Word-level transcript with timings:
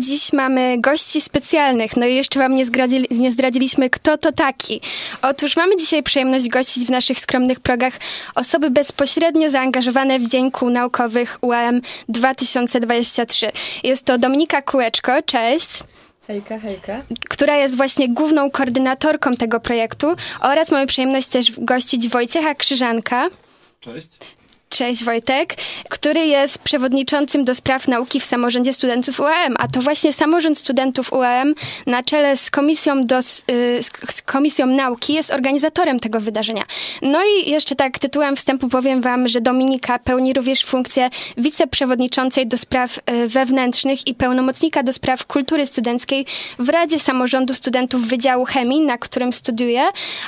Dziś 0.00 0.32
mamy 0.32 0.76
gości 0.78 1.20
specjalnych, 1.20 1.96
no 1.96 2.06
i 2.06 2.14
jeszcze 2.14 2.38
wam 2.38 2.54
nie, 2.54 2.66
zdradzili, 2.66 3.06
nie 3.10 3.32
zdradziliśmy, 3.32 3.90
kto 3.90 4.18
to 4.18 4.32
taki. 4.32 4.80
Otóż 5.22 5.56
mamy 5.56 5.76
dzisiaj 5.76 6.02
przyjemność 6.02 6.48
gościć 6.48 6.86
w 6.86 6.90
naszych 6.90 7.20
skromnych 7.20 7.60
progach 7.60 7.94
osoby 8.34 8.70
bezpośrednio 8.70 9.50
zaangażowane 9.50 10.18
w 10.18 10.28
Dzień 10.28 10.50
Kół 10.50 10.70
Naukowych 10.70 11.38
UAM 11.40 11.80
2023. 12.08 13.50
Jest 13.82 14.04
to 14.04 14.18
Dominika 14.18 14.62
Kółeczko, 14.62 15.22
cześć. 15.22 15.68
Hejka, 16.26 16.58
hejka. 16.58 17.02
Która 17.28 17.56
jest 17.56 17.76
właśnie 17.76 18.08
główną 18.08 18.50
koordynatorką 18.50 19.34
tego 19.34 19.60
projektu 19.60 20.06
oraz 20.40 20.70
mamy 20.70 20.86
przyjemność 20.86 21.28
też 21.28 21.52
gościć 21.58 22.08
Wojciecha 22.08 22.54
Krzyżanka. 22.54 23.28
Cześć. 23.80 24.10
Cześć 24.70 25.04
Wojtek, 25.04 25.54
który 25.88 26.26
jest 26.26 26.58
przewodniczącym 26.58 27.44
do 27.44 27.54
spraw 27.54 27.88
nauki 27.88 28.20
w 28.20 28.24
samorządzie 28.24 28.72
studentów 28.72 29.20
UAM, 29.20 29.54
a 29.58 29.68
to 29.68 29.80
właśnie 29.80 30.12
samorząd 30.12 30.58
studentów 30.58 31.12
UAM 31.12 31.54
na 31.86 32.02
czele 32.02 32.36
z 32.36 32.50
komisją, 32.50 33.04
do, 33.04 33.22
z 33.22 34.22
komisją 34.24 34.66
nauki 34.66 35.14
jest 35.14 35.32
organizatorem 35.32 36.00
tego 36.00 36.20
wydarzenia. 36.20 36.62
No 37.02 37.18
i 37.24 37.50
jeszcze 37.50 37.74
tak 37.74 37.98
tytułem 37.98 38.36
wstępu 38.36 38.68
powiem 38.68 39.00
wam, 39.00 39.28
że 39.28 39.40
Dominika 39.40 39.98
pełni 39.98 40.32
również 40.32 40.64
funkcję 40.64 41.10
wiceprzewodniczącej 41.36 42.46
do 42.46 42.58
spraw 42.58 42.98
y, 42.98 43.28
wewnętrznych 43.28 44.06
i 44.06 44.14
pełnomocnika 44.14 44.82
do 44.82 44.92
spraw 44.92 45.26
kultury 45.26 45.66
studenckiej 45.66 46.26
w 46.58 46.68
Radzie 46.68 46.98
Samorządu 46.98 47.54
Studentów 47.54 48.08
Wydziału 48.08 48.44
Chemii, 48.44 48.80
na 48.80 48.98
którym 48.98 49.32
studiuje, 49.32 49.82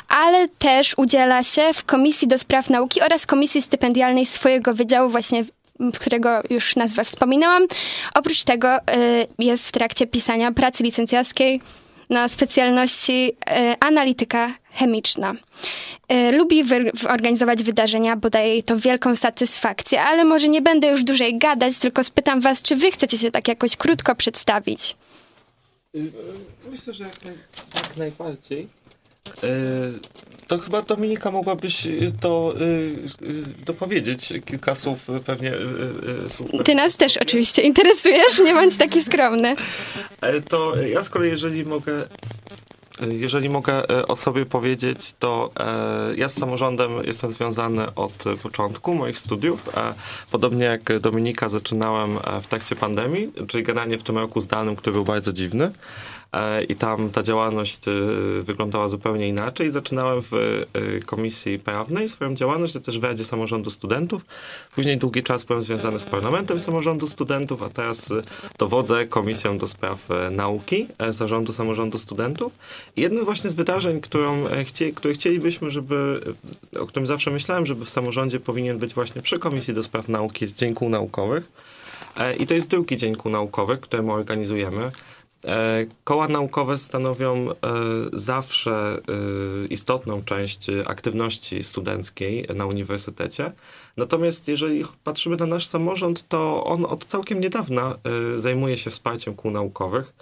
ale 0.08 0.48
też 0.48 0.94
udziela 0.96 1.44
się 1.44 1.62
w 1.74 1.84
Komisji 1.84 2.28
do 2.28 2.38
Spraw 2.38 2.70
Nauki 2.70 3.00
oraz 3.00 3.26
Komisji 3.26 3.62
Stypendialnej 3.62 4.26
swojego 4.32 4.74
wydziału 4.74 5.10
właśnie 5.10 5.44
którego 5.94 6.42
już 6.50 6.76
nazwę 6.76 7.04
wspominałam. 7.04 7.66
Oprócz 8.14 8.44
tego 8.44 8.76
y, 8.76 8.80
jest 9.38 9.68
w 9.68 9.72
trakcie 9.72 10.06
pisania 10.06 10.52
pracy 10.52 10.84
licencjackiej 10.84 11.60
na 12.10 12.28
specjalności 12.28 13.32
y, 13.32 13.32
analityka 13.80 14.54
chemiczna. 14.72 15.34
Y, 16.12 16.32
lubi 16.32 16.64
organizować 17.08 17.62
wydarzenia, 17.62 18.16
bo 18.16 18.30
daje 18.30 18.48
jej 18.48 18.62
to 18.62 18.76
wielką 18.78 19.16
satysfakcję, 19.16 20.02
ale 20.02 20.24
może 20.24 20.48
nie 20.48 20.62
będę 20.62 20.88
już 20.88 21.04
dłużej 21.04 21.38
gadać, 21.38 21.78
tylko 21.78 22.04
spytam 22.04 22.40
was, 22.40 22.62
czy 22.62 22.76
wy 22.76 22.90
chcecie 22.90 23.18
się 23.18 23.30
tak 23.30 23.48
jakoś 23.48 23.76
krótko 23.76 24.14
przedstawić? 24.14 24.96
Myślę, 26.70 26.94
że 26.94 27.04
jak 27.74 27.96
najbardziej. 27.96 28.68
To 30.46 30.58
chyba 30.58 30.82
Dominika 30.82 31.30
mogłabyś 31.30 31.88
to 32.20 32.54
dopowiedzieć 33.66 34.32
kilka 34.44 34.74
słów 34.74 34.98
pewnie. 35.26 35.52
Słów 36.28 36.50
Ty 36.64 36.74
nas 36.74 36.96
też 36.96 37.16
oczywiście 37.16 37.62
interesujesz, 37.62 38.40
nie 38.44 38.54
bądź 38.54 38.76
taki 38.76 39.02
skromny. 39.02 39.56
To 40.48 40.76
ja 40.76 41.02
z 41.02 41.10
kolei, 41.10 41.30
jeżeli 41.30 41.64
mogę 41.64 42.04
jeżeli 43.08 43.48
mogę 43.48 43.86
o 44.08 44.16
sobie 44.16 44.46
powiedzieć, 44.46 45.14
to 45.18 45.50
ja 46.16 46.28
z 46.28 46.34
samorządem 46.34 46.90
jestem 47.04 47.32
związany 47.32 47.94
od 47.94 48.24
początku 48.42 48.94
moich 48.94 49.18
studiów. 49.18 49.70
Podobnie 50.30 50.64
jak 50.64 50.98
Dominika 51.00 51.48
zaczynałem 51.48 52.18
w 52.42 52.46
trakcie 52.46 52.76
pandemii, 52.76 53.32
czyli 53.48 53.64
generalnie 53.64 53.98
w 53.98 54.02
tym 54.02 54.18
roku 54.18 54.40
zdalnym, 54.40 54.76
który 54.76 54.92
był 54.92 55.04
bardzo 55.04 55.32
dziwny. 55.32 55.72
E, 56.32 56.64
i 56.64 56.74
tam 56.74 57.10
ta 57.10 57.22
działalność 57.22 57.88
e, 57.88 57.92
wyglądała 58.42 58.88
zupełnie 58.88 59.28
inaczej. 59.28 59.70
Zaczynałem 59.70 60.22
w 60.22 60.34
e, 60.34 61.00
komisji 61.06 61.58
prawnej 61.58 62.08
swoją 62.08 62.34
działalność, 62.34 62.76
ale 62.76 62.84
też 62.84 62.98
w 62.98 63.04
Radzie 63.04 63.24
Samorządu 63.24 63.70
Studentów. 63.70 64.24
Później 64.74 64.96
długi 64.96 65.22
czas 65.22 65.44
byłem 65.44 65.62
związany 65.62 65.98
z 65.98 66.04
Parlamentem 66.04 66.60
Samorządu 66.60 67.06
Studentów, 67.06 67.62
a 67.62 67.68
teraz 67.68 68.12
dowodzę 68.58 69.06
Komisją 69.06 69.58
do 69.58 69.66
Spraw 69.66 70.08
Nauki 70.30 70.86
Zarządu 71.08 71.52
Samorządu 71.52 71.98
Studentów. 71.98 72.52
I 72.96 73.00
jednym 73.00 73.24
właśnie 73.24 73.50
z 73.50 73.54
wydarzeń, 73.54 74.00
którą 74.00 74.44
które 74.94 75.14
chcielibyśmy, 75.14 75.70
żeby, 75.70 76.20
o 76.80 76.86
którym 76.86 77.06
zawsze 77.06 77.30
myślałem, 77.30 77.66
żeby 77.66 77.84
w 77.84 77.90
samorządzie 77.90 78.40
powinien 78.40 78.78
być 78.78 78.94
właśnie 78.94 79.22
przy 79.22 79.38
Komisji 79.38 79.74
do 79.74 79.82
Spraw 79.82 80.08
Nauki, 80.08 80.44
jest 80.44 80.58
Dzień 80.58 80.74
Kół 80.74 80.88
Naukowych. 80.88 81.52
I 82.38 82.46
to 82.46 82.54
jest 82.54 82.70
drugi 82.70 82.96
Dzień 82.96 83.14
Kół 83.14 83.32
Naukowych, 83.32 83.80
który 83.80 84.02
my 84.02 84.12
organizujemy. 84.12 84.90
E, 85.46 85.86
koła 86.04 86.28
naukowe 86.28 86.78
stanowią 86.78 87.50
e, 87.50 87.54
zawsze 88.12 88.72
e, 88.72 89.66
istotną 89.66 90.24
część 90.24 90.66
aktywności 90.86 91.64
studenckiej 91.64 92.46
na 92.54 92.66
uniwersytecie. 92.66 93.52
Natomiast 93.96 94.48
jeżeli 94.48 94.84
patrzymy 95.04 95.36
na 95.36 95.46
nasz 95.46 95.66
samorząd, 95.66 96.28
to 96.28 96.64
on 96.64 96.84
od 96.84 97.04
całkiem 97.04 97.40
niedawna 97.40 97.98
zajmuje 98.36 98.76
się 98.76 98.90
wsparciem 98.90 99.34
kół 99.34 99.50
naukowych. 99.50 100.12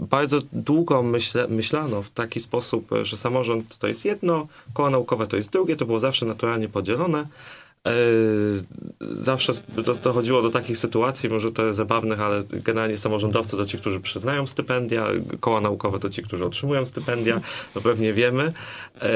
Bardzo 0.00 0.38
długo 0.52 1.02
myśle, 1.02 1.48
myślano 1.48 2.02
w 2.02 2.10
taki 2.10 2.40
sposób, 2.40 2.90
że 3.02 3.16
samorząd 3.16 3.78
to 3.78 3.86
jest 3.88 4.04
jedno, 4.04 4.46
koła 4.74 4.90
naukowe 4.90 5.26
to 5.26 5.36
jest 5.36 5.52
drugie, 5.52 5.76
to 5.76 5.86
było 5.86 6.00
zawsze 6.00 6.26
naturalnie 6.26 6.68
podzielone. 6.68 7.26
E, 7.86 7.92
zawsze 9.00 9.52
dochodziło 10.04 10.42
do 10.42 10.50
takich 10.50 10.78
sytuacji, 10.78 11.28
może 11.28 11.52
to 11.52 11.74
zabawnych, 11.74 12.20
ale 12.20 12.42
generalnie 12.52 12.98
samorządowcy 12.98 13.56
to 13.56 13.66
ci, 13.66 13.78
którzy 13.78 14.00
przyznają 14.00 14.46
stypendia, 14.46 15.06
koła 15.40 15.60
naukowe 15.60 15.98
to 15.98 16.10
ci, 16.10 16.22
którzy 16.22 16.44
otrzymują 16.44 16.86
stypendia, 16.86 17.40
to 17.74 17.80
pewnie 17.80 18.12
wiemy. 18.12 18.52
E, 19.00 19.10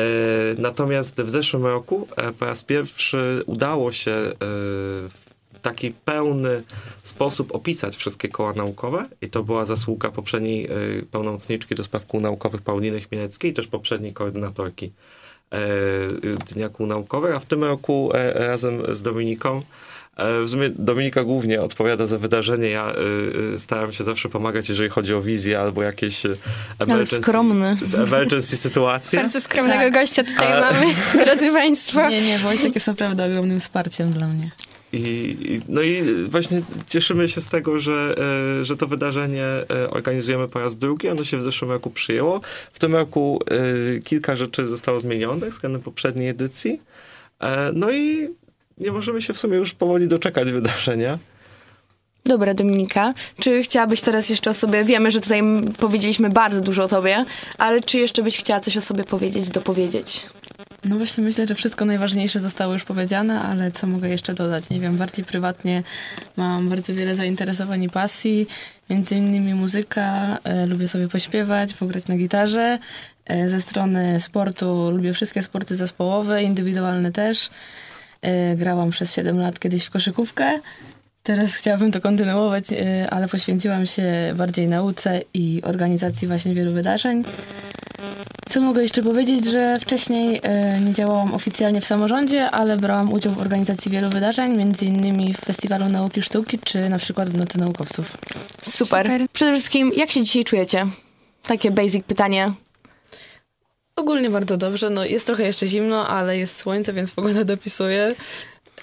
natomiast 0.59 1.23
w 1.23 1.31
zeszłym 1.31 1.67
roku 1.67 2.09
e, 2.17 2.33
po 2.33 2.47
raz 2.47 2.65
pierwszy 2.65 3.43
udało 3.47 3.93
się 3.93 4.33
w 5.53 5.59
taki 5.63 5.91
pełny 5.91 6.63
sposób 7.03 7.55
opisać 7.55 7.97
wszystkie 7.97 8.29
koła 8.29 8.53
naukowe 8.53 9.09
i 9.21 9.31
to 9.31 9.45
była 9.45 9.65
zasługa 9.65 10.11
poprzedniej 10.11 10.69
pełnomocniczki 11.11 11.75
do 11.75 11.85
spraw 11.85 12.07
kół 12.07 12.21
naukowych 12.21 12.63
Pauliny 12.63 13.01
Chmielewskiej 13.01 13.51
i 13.51 13.55
też 13.55 13.67
poprzedniej 13.67 14.13
koordynatorki 14.13 14.93
E, 14.93 15.16
Dnia 16.55 16.69
Kół 16.69 16.87
Naukowych, 16.87 17.35
a 17.35 17.39
w 17.39 17.45
tym 17.45 17.65
roku 17.65 18.11
e, 18.15 18.47
razem 18.47 18.95
z 18.95 19.03
Dominiką 19.03 19.63
e, 20.17 20.43
w 20.43 20.51
sumie 20.51 20.71
Dominika 20.71 21.25
głównie 21.25 21.63
odpowiada 21.63 22.07
za 22.07 22.19
wydarzenie. 22.19 22.71
Ja 22.71 22.93
staram 23.57 23.93
się 23.93 24.05
zawsze 24.05 24.29
pomagać, 24.29 24.69
jeżeli 24.69 24.91
chodzi 24.91 25.15
o 25.15 25.23
wizję 25.23 25.61
albo 25.61 25.83
jakieś 25.83 26.23
emergency, 26.79 27.23
skromny. 27.23 27.77
emergency 28.07 28.57
sytuacje. 28.57 29.21
Bardzo 29.21 29.41
skromnego 29.41 29.81
tak. 29.81 29.93
gościa 29.93 30.25
tutaj 30.25 30.53
A... 30.53 30.61
mamy, 30.61 30.95
drodzy 31.25 31.53
Państwo. 31.53 32.09
Nie, 32.11 32.23
nie, 32.23 32.39
Wojtek 32.39 32.75
jest 32.75 32.87
naprawdę 32.87 33.25
ogromnym 33.25 33.61
wsparciem 33.61 34.13
dla 34.13 34.27
mnie. 34.27 34.51
I, 34.97 35.61
no 35.69 35.83
i 35.83 36.03
właśnie 36.27 36.63
cieszymy 36.89 37.29
się 37.29 37.41
z 37.41 37.49
tego, 37.49 37.79
że, 37.79 38.15
e, 38.61 38.65
że 38.65 38.77
to 38.77 38.87
wydarzenie 38.87 39.45
e, 39.45 39.91
organizujemy 39.91 40.49
po 40.49 40.59
raz 40.59 40.77
drugi. 40.77 41.09
Ono 41.09 41.25
się 41.25 41.37
w 41.37 41.43
zeszłym 41.43 41.71
roku 41.71 41.91
przyjęło. 41.91 42.41
W 42.73 42.79
tym 42.79 42.95
roku 42.95 43.41
e, 43.47 43.99
kilka 43.99 44.37
rzeczy 44.37 44.67
zostało 44.67 45.01
zmienionych 45.01 45.51
względem 45.51 45.83
poprzedniej 45.83 46.29
edycji. 46.29 46.81
No 47.73 47.91
i 47.91 48.29
nie 48.79 48.93
możemy 48.93 49.23
się 49.23 49.35
w 49.35 49.39
sumie 49.39 49.57
już 49.57 49.75
powoli 49.75 50.09
doczekać 50.09 50.53
wydarzenia. 50.53 51.19
Dobra, 52.25 52.55
Dominika. 52.55 53.15
Czy 53.41 53.63
chciałabyś 53.63 54.01
teraz 54.01 54.31
jeszcze 54.31 54.51
o 54.51 54.55
sobie, 54.55 54.85
wiemy, 54.85 55.11
że 55.11 55.21
tutaj 55.21 55.43
powiedzieliśmy 55.79 56.31
bardzo 56.31 56.61
dużo 56.61 56.85
o 56.85 56.89
tobie, 56.89 57.25
ale 57.59 57.81
czy 57.81 57.99
jeszcze 57.99 58.23
byś 58.23 58.39
chciała 58.39 58.61
coś 58.61 58.77
o 58.77 58.81
sobie 58.81 59.05
powiedzieć, 59.05 59.49
dopowiedzieć? 59.49 60.27
No 60.89 60.97
właśnie 60.97 61.25
myślę, 61.25 61.47
że 61.47 61.55
wszystko 61.55 61.85
najważniejsze 61.85 62.41
zostało 62.41 62.73
już 62.73 62.85
powiedziane, 62.85 63.41
ale 63.41 63.71
co 63.71 63.87
mogę 63.87 64.09
jeszcze 64.09 64.35
dodać? 64.35 64.71
Nie 64.71 64.81
wiem, 64.81 64.97
bardziej 64.97 65.25
prywatnie 65.25 65.83
mam 66.37 66.69
bardzo 66.69 66.95
wiele 66.95 67.15
zainteresowań 67.15 67.83
i 67.83 67.89
pasji, 67.91 68.47
między 68.91 69.15
innymi 69.15 69.55
muzyka, 69.55 70.39
e, 70.45 70.67
lubię 70.67 70.89
sobie 70.89 71.09
pośpiewać, 71.09 71.75
pograć 71.75 72.07
na 72.07 72.17
gitarze. 72.17 72.79
E, 73.25 73.49
ze 73.49 73.61
strony 73.61 74.21
sportu 74.21 74.91
lubię 74.91 75.13
wszystkie 75.13 75.43
sporty 75.43 75.77
zespołowe, 75.77 76.43
indywidualne 76.43 77.13
też. 77.13 77.51
E, 78.23 78.57
grałam 78.57 78.91
przez 78.91 79.15
7 79.15 79.39
lat 79.39 79.59
kiedyś 79.59 79.85
w 79.85 79.91
koszykówkę. 79.91 80.61
Teraz 81.23 81.55
chciałabym 81.55 81.93
to 81.93 82.01
kontynuować, 82.01 82.65
ale 83.11 83.29
poświęciłam 83.29 83.87
się 83.87 84.05
bardziej 84.37 84.69
nauce 84.69 85.21
i 85.35 85.63
organizacji 85.65 86.29
właśnie 86.29 86.55
wielu 86.55 86.73
wydarzeń. 86.73 87.25
Co 88.49 88.61
mogę 88.61 88.83
jeszcze 88.83 89.03
powiedzieć, 89.03 89.45
że 89.45 89.81
wcześniej 89.81 90.41
e, 90.43 90.81
nie 90.81 90.95
działałam 90.95 91.35
oficjalnie 91.35 91.81
w 91.81 91.85
samorządzie, 91.85 92.51
ale 92.51 92.77
brałam 92.77 93.13
udział 93.13 93.33
w 93.33 93.39
organizacji 93.39 93.91
wielu 93.91 94.11
wydarzeń, 94.11 94.57
między 94.57 94.85
innymi 94.85 95.35
w 95.35 95.39
Festiwalu 95.39 95.89
Nauki 95.89 96.23
Sztuki, 96.23 96.59
czy 96.59 96.89
na 96.89 96.99
przykład 96.99 97.31
w 97.31 97.39
Nocy 97.39 97.59
Naukowców. 97.59 98.17
Super. 98.63 99.07
Super. 99.07 99.27
Przede 99.33 99.53
wszystkim, 99.53 99.93
jak 99.97 100.11
się 100.11 100.25
dzisiaj 100.25 100.45
czujecie? 100.45 100.87
Takie 101.43 101.71
basic 101.71 102.05
pytanie. 102.05 102.53
Ogólnie 103.97 104.31
bardzo 104.31 104.57
dobrze. 104.57 104.91
No, 104.91 105.05
jest 105.05 105.27
trochę 105.27 105.43
jeszcze 105.43 105.67
zimno, 105.67 106.09
ale 106.09 106.39
jest 106.39 106.57
słońce, 106.57 106.93
więc 106.93 107.11
pogoda 107.11 107.45
dopisuje. 107.45 108.15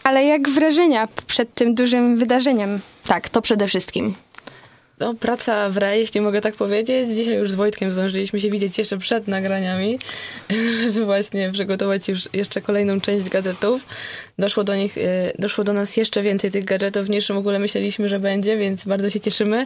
Ale 0.03 0.25
jak 0.25 0.49
wrażenia 0.49 1.07
przed 1.27 1.53
tym 1.53 1.75
dużym 1.75 2.17
wydarzeniem? 2.17 2.79
Tak, 3.05 3.29
to 3.29 3.41
przede 3.41 3.67
wszystkim 3.67 4.15
no, 4.99 5.13
praca 5.13 5.69
w 5.69 5.77
RE, 5.77 5.99
jeśli 5.99 6.21
mogę 6.21 6.41
tak 6.41 6.55
powiedzieć. 6.55 7.09
Dzisiaj 7.09 7.37
już 7.37 7.51
z 7.51 7.55
Wojtkiem 7.55 7.91
zdążyliśmy 7.91 8.39
się 8.39 8.49
widzieć 8.49 8.77
jeszcze 8.77 8.97
przed 8.97 9.27
nagraniami, 9.27 9.99
żeby 10.83 11.05
właśnie 11.05 11.51
przygotować 11.51 12.09
już 12.09 12.29
jeszcze 12.33 12.61
kolejną 12.61 13.01
część 13.01 13.29
gadżetów. 13.29 13.81
Doszło 14.39 14.63
do 14.63 14.75
nich, 14.75 14.97
y, 14.97 15.33
doszło 15.39 15.63
do 15.63 15.73
nas 15.73 15.97
jeszcze 15.97 16.21
więcej 16.21 16.51
tych 16.51 16.65
gadżetów 16.65 17.09
niż 17.09 17.27
w 17.27 17.37
ogóle 17.37 17.59
myśleliśmy, 17.59 18.09
że 18.09 18.19
będzie, 18.19 18.57
więc 18.57 18.85
bardzo 18.85 19.09
się 19.09 19.19
cieszymy. 19.19 19.65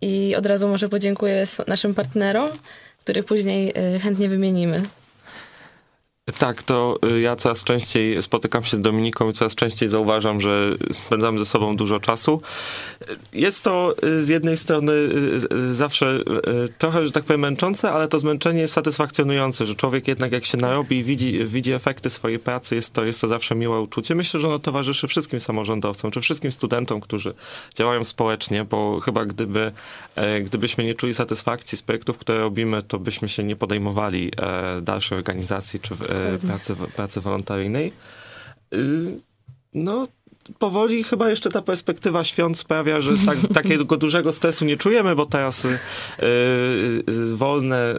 i 0.00 0.34
od 0.36 0.46
razu 0.46 0.68
może 0.68 0.88
podziękuję 0.88 1.44
naszym 1.66 1.94
partnerom, 1.94 2.48
których 3.04 3.24
później 3.24 3.72
y, 3.96 4.00
chętnie 4.00 4.28
wymienimy. 4.28 4.82
Tak, 6.38 6.62
to 6.62 6.98
y, 7.16 7.20
ja 7.20 7.36
coraz 7.36 7.64
częściej 7.64 8.22
spotykam 8.22 8.62
się 8.62 8.76
z 8.76 8.80
Dominiką 8.80 9.30
i 9.30 9.32
coraz 9.32 9.54
częściej 9.54 9.88
zauważam, 9.88 10.40
że 10.40 10.74
spędzamy 10.92 11.38
ze 11.38 11.46
sobą 11.46 11.76
dużo 11.76 12.00
czasu. 12.00 12.42
Jest 13.32 13.64
to 13.64 13.94
y, 14.04 14.22
z 14.22 14.28
jednej 14.28 14.56
strony 14.56 14.92
y, 14.92 15.74
zawsze 15.74 16.18
trochę, 16.78 17.06
że 17.06 17.12
tak 17.12 17.24
powiem, 17.24 17.40
męczące, 17.40 17.92
ale 17.92 18.08
to 18.08 18.18
zmęczenie 18.18 18.60
jest 18.60 18.74
satysfakcjonujące, 18.74 19.66
że 19.66 19.74
człowiek 19.74 20.08
jednak 20.08 20.32
jak 20.32 20.44
się 20.44 20.58
narobi 20.58 20.98
i 20.98 21.04
widzi, 21.04 21.44
widzi 21.44 21.72
efekty 21.72 22.10
swojej 22.10 22.38
pracy, 22.38 22.74
jest 22.74 22.92
to, 22.92 23.04
jest 23.04 23.20
to 23.20 23.28
zawsze 23.28 23.54
miłe 23.54 23.80
uczucie. 23.80 24.14
Myślę, 24.14 24.40
że 24.40 24.48
ono 24.48 24.58
towarzyszy 24.58 25.08
wszystkim 25.08 25.40
samorządowcom, 25.40 26.10
czy 26.10 26.20
wszystkim 26.20 26.52
studentom, 26.52 27.00
którzy 27.00 27.34
działają 27.74 28.04
społecznie, 28.04 28.64
bo 28.64 29.00
chyba 29.00 29.24
gdyby, 29.24 29.72
e, 30.16 30.40
gdybyśmy 30.40 30.84
nie 30.84 30.94
czuli 30.94 31.14
satysfakcji 31.14 31.78
z 31.78 31.82
projektów, 31.82 32.18
które 32.18 32.38
robimy, 32.38 32.82
to 32.82 32.98
byśmy 32.98 33.28
się 33.28 33.44
nie 33.44 33.56
podejmowali 33.56 34.30
e, 34.36 34.80
dalszej 34.80 35.18
organizacji, 35.18 35.80
czy 35.80 35.94
E, 36.12 36.38
pracy, 36.38 36.74
pracy 36.96 37.20
wolontaryjnej. 37.20 37.92
Y, 38.74 39.20
no, 39.74 40.08
powoli 40.58 41.04
chyba 41.04 41.30
jeszcze 41.30 41.50
ta 41.50 41.62
perspektywa 41.62 42.24
świąt 42.24 42.58
sprawia, 42.58 43.00
że 43.00 43.12
tak, 43.26 43.38
takiego 43.62 43.96
dużego 43.96 44.32
stresu 44.32 44.64
nie 44.64 44.76
czujemy, 44.76 45.16
bo 45.16 45.26
teraz 45.26 45.64
y, 45.64 45.78
y, 46.22 47.36
wolne, 47.36 47.96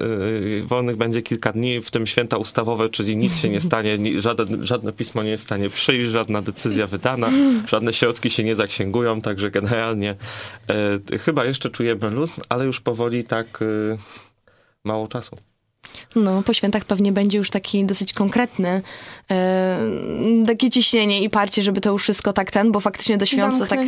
wolnych 0.65 0.95
będzie 0.95 1.21
kilka 1.21 1.51
dni, 1.51 1.81
w 1.81 1.92
tym 1.92 2.07
święta 2.07 2.38
ustawowe, 2.38 2.89
czyli 2.89 3.18
nic 3.18 3.38
się 3.38 3.50
nie 3.50 3.62
stanie, 3.69 3.98
żadne, 4.21 4.65
żadne 4.65 4.94
pismo 4.94 5.24
nie 5.24 5.30
jest 5.30 5.44
w 5.44 5.48
stanie 5.48 5.69
przyjść, 5.69 6.10
żadna 6.10 6.42
decyzja 6.42 6.88
wydana, 6.88 7.30
żadne 7.68 7.94
środki 7.94 8.30
się 8.30 8.44
nie 8.44 8.56
zaksięgują, 8.56 9.21
także 9.21 9.51
generalnie 9.51 10.15
y, 11.12 11.19
chyba 11.19 11.45
jeszcze 11.45 11.69
czujemy 11.69 12.10
luz, 12.10 12.39
ale 12.50 12.65
już 12.65 12.81
powoli 12.81 13.24
tak 13.24 13.63
mało 14.83 15.07
czasu. 15.07 15.52
No, 16.16 16.44
po 16.44 16.54
świętach 16.54 16.86
pewnie 16.86 17.12
będzie 17.12 17.38
już 17.38 17.50
taki 17.50 17.86
dosyć 17.86 18.13
konkretny, 18.13 18.81
e, 19.31 19.80
takie 20.48 20.69
ciśnienie 20.69 21.24
i 21.24 21.30
parcie, 21.30 21.63
żeby 21.63 21.81
to 21.81 21.92
już 21.92 22.04
wszystko 22.04 22.34
tak 22.34 22.51
ten, 22.51 22.72
bo 22.72 22.80
faktycznie 22.80 23.18
do 23.18 23.25
świąt 23.25 23.60
to 23.60 23.66
tak 23.66 23.80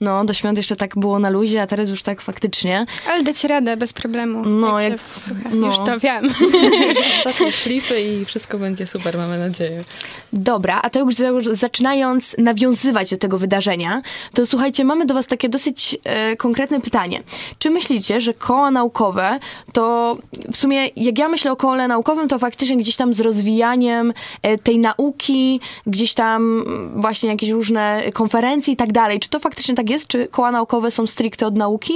no, 0.00 0.24
do 0.24 0.34
świąt 0.34 0.58
jeszcze 0.58 0.76
tak 0.76 0.98
było 0.98 1.18
na 1.18 1.30
luzie, 1.30 1.62
a 1.62 1.66
teraz 1.66 1.88
już 1.88 2.02
tak 2.02 2.20
faktycznie. 2.20 2.86
Ale 3.08 3.22
dacie 3.22 3.48
radę 3.48 3.76
bez 3.76 3.92
problemu. 3.92 4.42
No, 4.44 4.80
jak, 4.80 4.92
jak 4.92 5.54
no. 5.54 5.66
już 5.66 5.76
to 5.76 5.98
wiem. 5.98 6.28
Takie 7.24 7.52
szlify 7.52 8.00
i 8.00 8.24
wszystko 8.24 8.58
będzie 8.58 8.86
super, 8.86 9.16
mamy 9.16 9.38
nadzieję. 9.38 9.84
Dobra, 10.32 10.80
a 10.82 10.90
to 10.90 11.00
już 11.00 11.14
zaczynając 11.52 12.36
nawiązywać 12.38 13.10
do 13.10 13.16
tego 13.16 13.38
wydarzenia, 13.38 14.02
to 14.34 14.46
słuchajcie, 14.46 14.84
mamy 14.84 15.06
do 15.06 15.14
was 15.14 15.26
takie 15.26 15.48
dosyć 15.48 15.98
e, 16.04 16.36
konkretne 16.36 16.80
pytanie. 16.80 17.22
Czy 17.58 17.70
myślicie, 17.70 18.20
że 18.20 18.34
koła 18.34 18.70
naukowe 18.70 19.38
to 19.72 20.16
w 20.52 20.56
sumie, 20.56 20.86
jak 20.96 21.18
ja 21.18 21.28
myślę 21.28 21.47
o 21.52 21.56
kole 21.56 21.88
naukowym, 21.88 22.28
to 22.28 22.38
faktycznie 22.38 22.76
gdzieś 22.76 22.96
tam 22.96 23.14
z 23.14 23.20
rozwijaniem 23.20 24.12
e, 24.42 24.58
tej 24.58 24.78
nauki, 24.78 25.60
gdzieś 25.86 26.14
tam 26.14 26.64
właśnie 26.96 27.30
jakieś 27.30 27.50
różne 27.50 28.02
konferencje 28.14 28.74
i 28.74 28.76
tak 28.76 28.92
dalej. 28.92 29.20
Czy 29.20 29.28
to 29.28 29.40
faktycznie 29.40 29.74
tak 29.74 29.88
tak 29.88 29.92
jest? 29.92 30.08
Czy 30.08 30.28
koła 30.28 30.50
naukowe 30.50 30.90
są 30.90 31.06
stricte 31.06 31.46
od 31.46 31.56
nauki? 31.56 31.92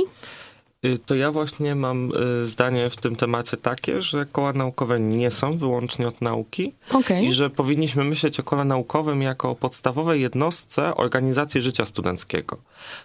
Y, 0.84 0.98
to 0.98 1.14
ja 1.14 1.32
właśnie 1.32 1.74
mam 1.74 2.12
y, 2.42 2.46
zdanie 2.46 2.90
w 2.90 2.96
tym 2.96 3.16
temacie 3.16 3.56
takie, 3.56 4.02
że 4.02 4.26
koła 4.26 4.52
naukowe 4.52 5.00
nie 5.00 5.30
są 5.30 5.58
wyłącznie 5.58 6.08
od 6.08 6.20
nauki 6.20 6.74
okay. 6.92 7.24
i 7.24 7.32
że 7.32 7.50
powinniśmy 7.50 8.04
myśleć 8.04 8.40
o 8.40 8.42
kole 8.42 8.64
naukowym 8.64 9.22
jako 9.22 9.50
o 9.50 9.54
podstawowej 9.54 10.20
jednostce 10.20 10.94
organizacji 10.94 11.62
życia 11.62 11.86
studenckiego. 11.86 12.56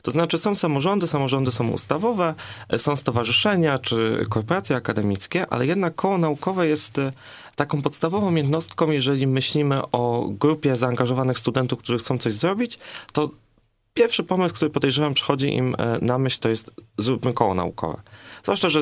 To 0.01 0.11
znaczy 0.11 0.37
są 0.37 0.55
samorządy, 0.55 1.07
samorządy 1.07 1.51
są 1.51 1.69
ustawowe, 1.69 2.33
y, 2.73 2.79
są 2.79 2.95
stowarzyszenia 2.95 3.77
czy 3.77 4.25
korporacje 4.29 4.75
akademickie, 4.75 5.47
ale 5.49 5.65
jednak 5.65 5.95
koło 5.95 6.17
naukowe 6.17 6.67
jest 6.67 7.01
taką 7.55 7.81
podstawową 7.81 8.35
jednostką, 8.35 8.91
jeżeli 8.91 9.27
myślimy 9.27 9.81
o 9.91 10.29
grupie 10.29 10.75
zaangażowanych 10.75 11.39
studentów, 11.39 11.79
którzy 11.79 11.97
chcą 11.97 12.17
coś 12.17 12.33
zrobić, 12.33 12.79
to 13.13 13.29
pierwszy 13.97 14.23
pomysł, 14.23 14.55
który 14.55 14.71
podejrzewam 14.71 15.13
przychodzi 15.13 15.53
im 15.55 15.75
e, 15.77 15.97
na 16.01 16.17
myśl, 16.17 16.39
to 16.41 16.49
jest 16.49 16.71
zróbmy 16.97 17.33
koło 17.33 17.53
naukowe. 17.53 18.01
Zwłaszcza, 18.43 18.69
że 18.69 18.81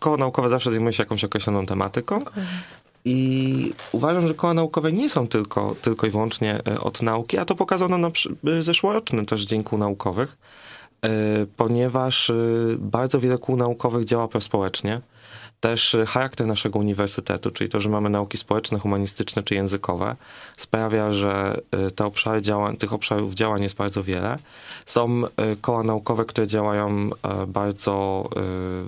koło 0.00 0.16
naukowe 0.16 0.48
zawsze 0.48 0.70
zajmuje 0.70 0.92
się 0.92 1.02
jakąś 1.02 1.24
określoną 1.24 1.66
tematyką. 1.66 2.18
I 3.04 3.72
uważam, 3.92 4.28
że 4.28 4.34
koła 4.34 4.54
naukowe 4.54 4.92
nie 4.92 5.10
są 5.10 5.28
tylko, 5.28 5.76
tylko 5.82 6.06
i 6.06 6.10
wyłącznie 6.10 6.60
e, 6.68 6.80
od 6.80 7.02
nauki, 7.02 7.38
a 7.38 7.44
to 7.44 7.54
pokazano 7.54 7.98
na 7.98 8.08
e, 8.08 8.62
zeszłorocznym 8.62 9.26
też 9.26 9.44
Dzień 9.44 9.64
Naukowych, 9.78 10.36
ponieważ 11.56 12.32
bardzo 12.78 13.20
wiele 13.20 13.38
kół 13.38 13.56
naukowych 13.56 14.04
działa 14.04 14.28
prospołecznie 14.28 15.00
też 15.66 15.96
charakter 16.06 16.46
naszego 16.46 16.78
uniwersytetu, 16.78 17.50
czyli 17.50 17.70
to, 17.70 17.80
że 17.80 17.88
mamy 17.88 18.10
nauki 18.10 18.38
społeczne, 18.38 18.78
humanistyczne 18.78 19.42
czy 19.42 19.54
językowe, 19.54 20.16
sprawia, 20.56 21.12
że 21.12 21.60
y, 21.86 21.90
te 21.90 22.04
obszary 22.04 22.42
działań, 22.42 22.76
tych 22.76 22.92
obszarów 22.92 23.34
działań 23.34 23.62
jest 23.62 23.76
bardzo 23.76 24.02
wiele. 24.02 24.38
Są 24.86 25.22
y, 25.24 25.28
koła 25.60 25.82
naukowe, 25.82 26.24
które 26.24 26.46
działają 26.46 27.10
y, 27.42 27.46
bardzo 27.46 27.96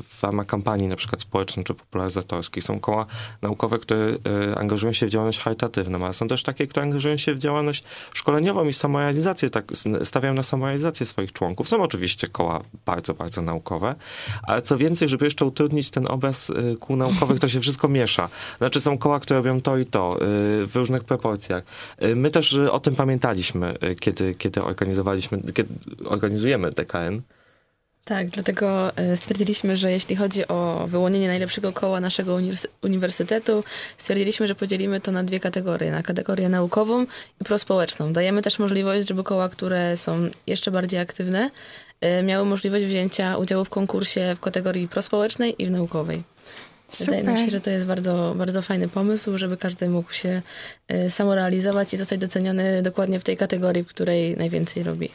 w 0.08 0.22
ramach 0.22 0.46
kampanii 0.46 0.88
na 0.88 0.96
przykład 0.96 1.20
społecznej 1.20 1.64
czy 1.64 1.74
popularyzatorskiej. 1.74 2.62
Są 2.62 2.80
koła 2.80 3.06
naukowe, 3.42 3.78
które 3.78 4.18
angażują 4.56 4.92
się 4.92 5.06
w 5.06 5.10
działalność 5.10 5.38
charytatywną, 5.38 6.04
ale 6.04 6.14
są 6.14 6.28
też 6.28 6.42
takie, 6.42 6.66
które 6.66 6.82
angażują 6.82 7.16
się 7.16 7.34
w 7.34 7.38
działalność 7.38 7.84
szkoleniową 8.14 8.64
i 8.64 8.72
samorealizację, 8.72 9.50
tak, 9.50 9.64
stawiają 10.04 10.34
na 10.34 10.42
samorealizację 10.42 11.06
swoich 11.06 11.32
członków. 11.32 11.68
Są 11.68 11.82
oczywiście 11.82 12.26
koła 12.26 12.62
bardzo, 12.86 13.14
bardzo 13.14 13.42
naukowe, 13.42 13.94
ale 14.42 14.62
co 14.62 14.78
więcej, 14.78 15.08
żeby 15.08 15.24
jeszcze 15.24 15.44
utrudnić 15.44 15.90
ten 15.90 16.10
obraz 16.10 16.52
kół 16.76 16.96
naukowych 16.96 17.40
to 17.40 17.48
się 17.48 17.60
wszystko 17.60 17.88
miesza. 17.88 18.28
Znaczy 18.58 18.80
są 18.80 18.98
koła, 18.98 19.20
które 19.20 19.38
robią 19.38 19.60
to 19.60 19.78
i 19.78 19.86
to 19.86 20.16
y, 20.16 20.66
w 20.66 20.76
różnych 20.76 21.04
proporcjach. 21.04 21.62
Y, 22.02 22.16
my 22.16 22.30
też 22.30 22.52
y, 22.52 22.72
o 22.72 22.80
tym 22.80 22.96
pamiętaliśmy, 22.96 23.74
kiedy, 24.00 24.34
kiedy 24.34 24.62
organizowaliśmy, 24.62 25.42
kiedy 25.54 25.74
organizujemy 26.04 26.70
DKN. 26.70 27.20
Tak, 28.04 28.28
dlatego 28.28 28.92
stwierdziliśmy, 29.16 29.76
że 29.76 29.92
jeśli 29.92 30.16
chodzi 30.16 30.48
o 30.48 30.84
wyłonienie 30.88 31.28
najlepszego 31.28 31.72
koła 31.72 32.00
naszego 32.00 32.38
uniwersytetu, 32.82 33.64
stwierdziliśmy, 33.98 34.46
że 34.46 34.54
podzielimy 34.54 35.00
to 35.00 35.12
na 35.12 35.24
dwie 35.24 35.40
kategorie, 35.40 35.90
na 35.90 36.02
kategorię 36.02 36.48
naukową 36.48 37.06
i 37.40 37.44
prospołeczną. 37.44 38.12
Dajemy 38.12 38.42
też 38.42 38.58
możliwość, 38.58 39.08
żeby 39.08 39.24
koła, 39.24 39.48
które 39.48 39.96
są 39.96 40.28
jeszcze 40.46 40.70
bardziej 40.70 41.00
aktywne, 41.00 41.50
miały 42.24 42.44
możliwość 42.44 42.84
wzięcia 42.84 43.36
udziału 43.36 43.64
w 43.64 43.70
konkursie 43.70 44.34
w 44.36 44.40
kategorii 44.40 44.88
prospołecznej 44.88 45.62
i 45.62 45.66
w 45.66 45.70
naukowej. 45.70 46.22
Super. 46.88 47.16
Wydaje 47.16 47.36
nam 47.36 47.44
się, 47.44 47.50
że 47.50 47.60
to 47.60 47.70
jest 47.70 47.86
bardzo, 47.86 48.34
bardzo 48.36 48.62
fajny 48.62 48.88
pomysł, 48.88 49.38
żeby 49.38 49.56
każdy 49.56 49.88
mógł 49.88 50.12
się 50.12 50.42
y, 50.92 51.10
samorealizować 51.10 51.94
i 51.94 51.96
zostać 51.96 52.20
doceniony 52.20 52.82
dokładnie 52.82 53.20
w 53.20 53.24
tej 53.24 53.36
kategorii, 53.36 53.84
w 53.84 53.86
której 53.86 54.36
najwięcej 54.36 54.82
robi. 54.82 55.10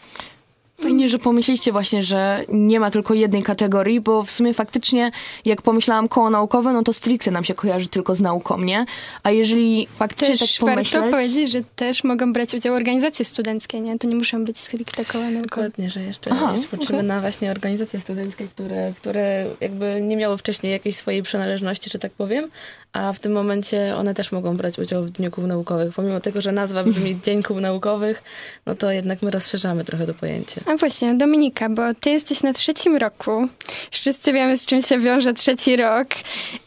Fajnie, 0.82 1.10
że 1.10 1.20
pomyśleliście 1.20 1.72
właśnie, 1.72 2.04
że 2.04 2.44
nie 2.50 2.80
ma 2.80 2.92
tylko 2.92 3.14
jednej 3.14 3.44
kategorii, 3.44 4.02
bo 4.02 4.24
w 4.24 4.32
sumie 4.32 4.54
faktycznie, 4.54 5.12
jak 5.46 5.62
pomyślałam 5.62 6.08
koło 6.08 6.30
naukowe, 6.30 6.74
no 6.74 6.84
to 6.84 6.94
stricte 6.94 7.32
nam 7.32 7.44
się 7.44 7.54
kojarzy 7.54 7.88
tylko 7.88 8.16
z 8.16 8.22
nauką, 8.22 8.62
nie? 8.62 8.86
A 9.24 9.32
jeżeli 9.32 9.88
faktycznie 9.88 10.38
też 10.38 10.58
tak 10.58 10.70
pomyśleć... 10.70 10.94
warto 10.94 11.18
powiedzieć, 11.18 11.52
że 11.52 11.64
też 11.76 12.04
mogą 12.04 12.34
brać 12.34 12.54
udział 12.54 12.76
organizacje 12.76 13.26
studenckie, 13.26 13.82
nie? 13.82 14.00
To 14.00 14.08
nie 14.08 14.16
muszą 14.16 14.46
być 14.46 14.60
stricte 14.60 15.06
koła 15.06 15.24
naukowe. 15.24 15.44
Dokładnie, 15.44 15.90
że 15.90 16.02
jeszcze, 16.02 16.32
Aha, 16.32 16.54
jeszcze 16.56 16.78
patrzymy 16.78 17.00
okay. 17.00 17.08
na 17.08 17.22
właśnie 17.22 17.52
organizacje 17.52 18.00
studenckie, 18.00 18.48
które, 18.48 18.94
które 18.98 19.46
jakby 19.62 20.02
nie 20.02 20.18
miały 20.18 20.38
wcześniej 20.38 20.72
jakiejś 20.72 20.96
swojej 20.96 21.24
przynależności, 21.24 21.90
że 21.90 22.00
tak 22.00 22.12
powiem, 22.12 22.50
a 22.94 23.14
w 23.14 23.20
tym 23.20 23.32
momencie 23.32 23.96
one 23.96 24.14
też 24.14 24.32
mogą 24.32 24.58
brać 24.58 24.80
udział 24.80 25.06
w 25.06 25.10
Dniu 25.10 25.32
Kół 25.32 25.48
Naukowych. 25.48 25.94
Pomimo 25.94 26.20
tego, 26.20 26.42
że 26.42 26.52
nazwa 26.52 26.84
brzmi 26.84 27.20
Dzień 27.26 27.44
Kół 27.44 27.60
Naukowych, 27.60 28.24
no 28.66 28.76
to 28.76 28.92
jednak 28.92 29.22
my 29.22 29.32
rozszerzamy 29.32 29.84
trochę 29.84 30.08
to 30.08 30.14
pojęcie. 30.14 30.62
A 30.66 30.76
właśnie, 30.76 31.14
Dominika, 31.14 31.70
bo 31.70 31.82
ty 31.94 32.10
jesteś 32.10 32.44
na 32.44 32.54
trzecim 32.54 32.96
roku. 32.96 33.48
Wszyscy 33.92 34.34
wiemy, 34.34 34.58
z 34.58 34.66
czym 34.66 34.82
się 34.82 35.00
wiąże 35.00 35.34
trzeci 35.34 35.76
rok. 35.76 36.08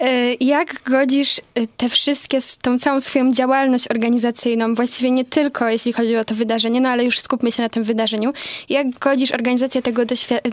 Y, 0.02 0.36
jak 0.40 0.82
godzisz 0.82 1.38
y, 1.38 1.42
te 1.76 1.88
wszystkie, 1.88 2.38
tą 2.62 2.78
całą 2.78 3.00
swoją 3.00 3.32
działalność 3.32 3.90
organizacyjną, 3.90 4.74
właściwie 4.74 5.10
nie 5.10 5.24
tylko 5.24 5.68
jeśli 5.68 5.92
chodzi 5.92 6.16
o 6.16 6.24
to 6.24 6.34
wydarzenie, 6.34 6.80
no 6.80 6.88
ale 6.88 7.04
już 7.04 7.18
skupmy 7.20 7.52
się 7.52 7.62
na 7.62 7.68
tym 7.68 7.84
wydarzeniu. 7.84 8.32
Jak 8.68 8.90
godzisz 8.90 9.32
organizację 9.32 9.82
tego, 9.82 10.02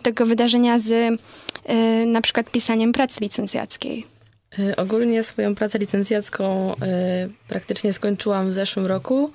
tego 0.03 0.25
wydarzenia 0.25 0.79
z 0.79 0.91
y, 0.91 1.17
na 2.05 2.21
przykład 2.21 2.49
pisaniem 2.49 2.91
pracy 2.91 3.19
licencjackiej? 3.21 4.05
Ogólnie 4.77 5.23
swoją 5.23 5.55
pracę 5.55 5.79
licencjacką 5.79 6.75
praktycznie 7.47 7.93
skończyłam 7.93 8.47
w 8.47 8.53
zeszłym 8.53 8.85
roku. 8.85 9.31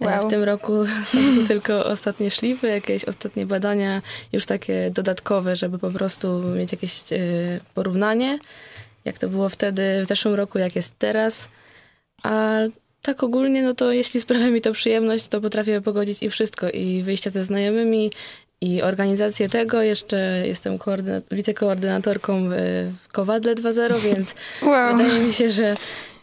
Wow. 0.00 0.28
W 0.28 0.30
tym 0.30 0.42
roku 0.42 0.72
są 1.12 1.18
to 1.18 1.48
tylko 1.48 1.86
ostatnie 1.86 2.30
szlify, 2.30 2.66
jakieś 2.66 3.04
ostatnie 3.04 3.46
badania, 3.46 4.02
już 4.32 4.46
takie 4.46 4.90
dodatkowe, 4.94 5.56
żeby 5.56 5.78
po 5.78 5.90
prostu 5.90 6.42
mieć 6.42 6.72
jakieś 6.72 7.04
porównanie, 7.74 8.38
jak 9.04 9.18
to 9.18 9.28
było 9.28 9.48
wtedy 9.48 10.02
w 10.04 10.08
zeszłym 10.08 10.34
roku, 10.34 10.58
jak 10.58 10.76
jest 10.76 10.98
teraz. 10.98 11.48
A 12.22 12.58
tak 13.02 13.22
ogólnie, 13.22 13.62
no 13.62 13.74
to 13.74 13.92
jeśli 13.92 14.20
sprawia 14.20 14.50
mi 14.50 14.60
to 14.60 14.72
przyjemność, 14.72 15.28
to 15.28 15.40
potrafię 15.40 15.80
pogodzić 15.80 16.22
i 16.22 16.30
wszystko, 16.30 16.70
i 16.70 17.02
wyjścia 17.02 17.30
ze 17.30 17.44
znajomymi, 17.44 18.10
I 18.62 18.82
organizację 18.82 19.48
tego 19.48 19.82
jeszcze 19.82 20.42
jestem 20.46 20.78
wicekoordynatorką 21.30 22.48
w 22.48 23.12
Kowadle 23.12 23.54
2.0, 23.54 24.00
więc 24.00 24.34
wow. 24.62 24.96
wydaje 24.96 25.20
mi 25.20 25.32
się, 25.32 25.50
że 25.50 25.76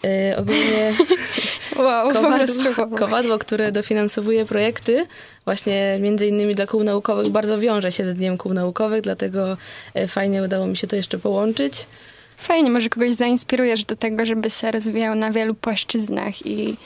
y, 0.06 0.38
ogólnie 0.38 0.94
wow, 1.86 2.14
kowadło, 2.14 2.98
kowadło, 2.98 3.40
które 3.40 3.72
dofinansowuje 3.72 4.46
projekty, 4.46 5.08
właśnie 5.46 5.98
między 6.00 6.28
innymi 6.28 6.56
dla 6.56 6.68
kół 6.68 6.84
naukowych, 6.84 7.30
bardzo 7.30 7.60
wiąże 7.60 7.92
się 7.92 8.12
z 8.12 8.16
Dniem 8.16 8.38
Kół 8.38 8.54
Naukowych, 8.54 9.02
dlatego 9.02 9.58
y, 9.98 10.08
fajnie 10.08 10.44
udało 10.44 10.68
mi 10.68 10.78
się 10.78 10.88
to 10.88 10.96
jeszcze 10.96 11.18
połączyć. 11.18 11.86
Fajnie, 12.38 12.70
może 12.70 12.90
kogoś 12.90 13.14
zainspirujesz 13.14 13.86
do 13.86 13.96
tego, 13.96 14.26
żeby 14.26 14.50
się 14.50 14.72
rozwijał 14.72 15.16
na 15.16 15.32
wielu 15.32 15.54
płaszczyznach 15.54 16.46
i 16.46 16.78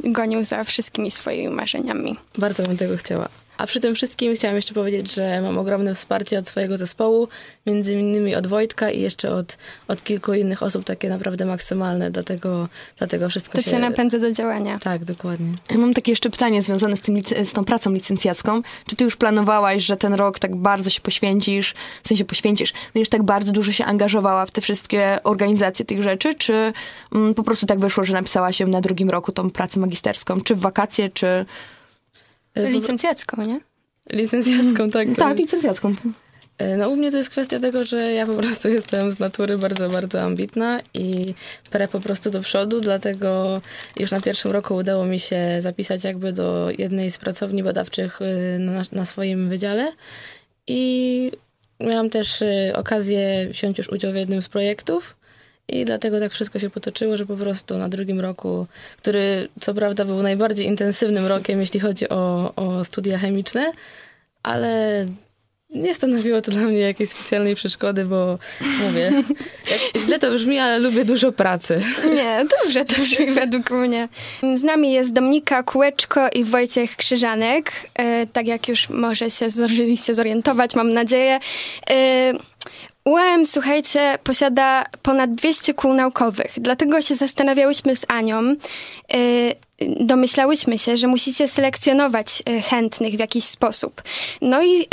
gonił 0.00 0.44
za 0.44 0.64
wszystkimi 0.64 1.10
swoimi 1.10 1.48
marzeniami. 1.48 2.16
Bardzo 2.38 2.62
bym 2.62 2.76
tego 2.76 2.96
chciała. 2.96 3.28
A 3.58 3.66
przy 3.66 3.80
tym 3.80 3.94
wszystkim 3.94 4.34
chciałam 4.34 4.56
jeszcze 4.56 4.74
powiedzieć, 4.74 5.14
że 5.14 5.40
mam 5.40 5.58
ogromne 5.58 5.94
wsparcie 5.94 6.38
od 6.38 6.48
swojego 6.48 6.76
zespołu, 6.76 7.28
między 7.66 7.92
innymi 7.92 8.34
od 8.34 8.46
Wojtka 8.46 8.90
i 8.90 9.00
jeszcze 9.00 9.34
od, 9.34 9.56
od 9.88 10.04
kilku 10.04 10.34
innych 10.34 10.62
osób, 10.62 10.84
takie 10.84 11.08
naprawdę 11.08 11.44
maksymalne, 11.44 12.10
dlatego, 12.10 12.68
dlatego 12.98 13.28
wszystko 13.28 13.58
to 13.58 13.62
się... 13.62 13.70
cię 13.70 13.78
napędza 13.78 14.18
do 14.18 14.32
działania. 14.32 14.78
Tak, 14.78 15.04
dokładnie. 15.04 15.54
Ja 15.70 15.78
mam 15.78 15.94
takie 15.94 16.12
jeszcze 16.12 16.30
pytanie 16.30 16.62
związane 16.62 16.96
z, 16.96 17.00
tym, 17.00 17.18
z 17.44 17.52
tą 17.52 17.64
pracą 17.64 17.92
licencjacką. 17.92 18.62
Czy 18.86 18.96
ty 18.96 19.04
już 19.04 19.16
planowałaś, 19.16 19.82
że 19.82 19.96
ten 19.96 20.14
rok 20.14 20.38
tak 20.38 20.56
bardzo 20.56 20.90
się 20.90 21.00
poświęcisz, 21.00 21.74
w 22.02 22.08
sensie 22.08 22.24
poświęcisz, 22.24 22.72
będziesz 22.94 23.08
tak 23.08 23.22
bardzo 23.22 23.52
dużo 23.52 23.72
się 23.72 23.84
angażowała 23.84 24.46
w 24.46 24.50
te 24.50 24.60
wszystkie 24.60 25.18
organizacje 25.24 25.84
tych 25.84 26.02
rzeczy, 26.02 26.34
czy 26.34 26.72
mm, 27.12 27.34
po 27.34 27.42
prostu 27.42 27.66
tak 27.66 27.78
wyszło, 27.78 28.04
że 28.04 28.12
napisałaś 28.12 28.56
się 28.56 28.66
na 28.66 28.80
drugim 28.80 29.10
roku 29.10 29.32
tą 29.32 29.50
pracę 29.50 29.80
magisterską? 29.80 30.40
Czy 30.40 30.54
w 30.54 30.60
wakacje, 30.60 31.10
czy 31.10 31.46
licencjacką, 32.56 33.46
nie? 33.46 33.60
Licencjacką, 34.12 34.90
tak. 34.90 35.08
Tak, 35.16 35.38
licencjacką. 35.38 35.94
E, 36.58 36.76
no 36.76 36.88
u 36.88 36.96
mnie 36.96 37.10
to 37.10 37.16
jest 37.16 37.30
kwestia 37.30 37.60
tego, 37.60 37.82
że 37.82 38.12
ja 38.12 38.26
po 38.26 38.34
prostu 38.34 38.68
jestem 38.78 39.12
z 39.12 39.18
natury 39.18 39.58
bardzo, 39.58 39.90
bardzo 39.90 40.22
ambitna 40.22 40.80
i 40.94 41.34
perę 41.70 41.88
po 41.88 42.00
prostu 42.00 42.30
do 42.30 42.40
przodu, 42.40 42.80
dlatego 42.80 43.60
już 43.96 44.10
na 44.10 44.20
pierwszym 44.20 44.50
roku 44.50 44.74
udało 44.74 45.04
mi 45.04 45.20
się 45.20 45.38
zapisać 45.60 46.04
jakby 46.04 46.32
do 46.32 46.68
jednej 46.78 47.10
z 47.10 47.18
pracowni 47.18 47.62
badawczych 47.62 48.18
e, 48.22 48.58
na, 48.58 48.82
na 48.92 49.04
swoim 49.04 49.48
wydziale 49.48 49.92
i 50.66 51.32
miałam 51.80 52.10
też 52.10 52.42
okazję 52.74 53.48
wziąć 53.50 53.78
już 53.78 53.88
udział 53.88 54.12
w 54.12 54.16
jednym 54.16 54.42
z 54.42 54.48
projektów 54.48 55.15
i 55.68 55.84
dlatego 55.84 56.20
tak 56.20 56.32
wszystko 56.32 56.58
się 56.58 56.70
potoczyło, 56.70 57.16
że 57.16 57.26
po 57.26 57.36
prostu 57.36 57.78
na 57.78 57.88
drugim 57.88 58.20
roku, 58.20 58.66
który 58.96 59.48
co 59.60 59.74
prawda 59.74 60.04
był 60.04 60.22
najbardziej 60.22 60.66
intensywnym 60.66 61.26
rokiem, 61.26 61.60
jeśli 61.60 61.80
chodzi 61.80 62.08
o, 62.08 62.52
o 62.56 62.84
studia 62.84 63.18
chemiczne, 63.18 63.72
ale 64.42 65.06
nie 65.70 65.94
stanowiło 65.94 66.42
to 66.42 66.50
dla 66.50 66.62
mnie 66.62 66.78
jakiejś 66.78 67.10
specjalnej 67.10 67.54
przeszkody, 67.54 68.04
bo 68.04 68.38
mówię, 68.86 69.12
źle 70.06 70.18
to 70.18 70.30
brzmi, 70.30 70.58
ale 70.58 70.78
lubię 70.78 71.04
dużo 71.04 71.32
pracy. 71.32 71.80
Nie, 72.14 72.46
dobrze 72.60 72.84
to 72.84 73.02
brzmi 73.02 73.30
według 73.40 73.70
mnie. 73.70 74.08
Z 74.54 74.62
nami 74.62 74.92
jest 74.92 75.12
Dominika 75.12 75.62
Kółeczko 75.62 76.28
i 76.32 76.44
Wojciech 76.44 76.96
Krzyżanek. 76.96 77.72
E, 77.94 78.26
tak 78.26 78.46
jak 78.46 78.68
już 78.68 78.88
może 78.88 79.30
się 79.30 79.50
zdążyliście 79.50 80.14
zorientować, 80.14 80.74
mam 80.74 80.92
nadzieję. 80.92 81.40
E, 81.90 82.32
UAM, 83.06 83.46
słuchajcie, 83.46 84.18
posiada 84.24 84.84
ponad 85.02 85.34
200 85.34 85.74
kół 85.74 85.92
naukowych, 85.92 86.52
dlatego 86.56 87.02
się 87.02 87.14
zastanawiałyśmy 87.14 87.96
z 87.96 88.04
Anią, 88.08 88.42
y, 89.14 89.54
domyślałyśmy 90.00 90.78
się, 90.78 90.96
że 90.96 91.06
musicie 91.06 91.48
selekcjonować 91.48 92.42
y, 92.48 92.62
chętnych 92.62 93.14
w 93.14 93.18
jakiś 93.18 93.44
sposób. 93.44 94.02
No 94.40 94.62
i 94.62 94.80
y, 94.80 94.86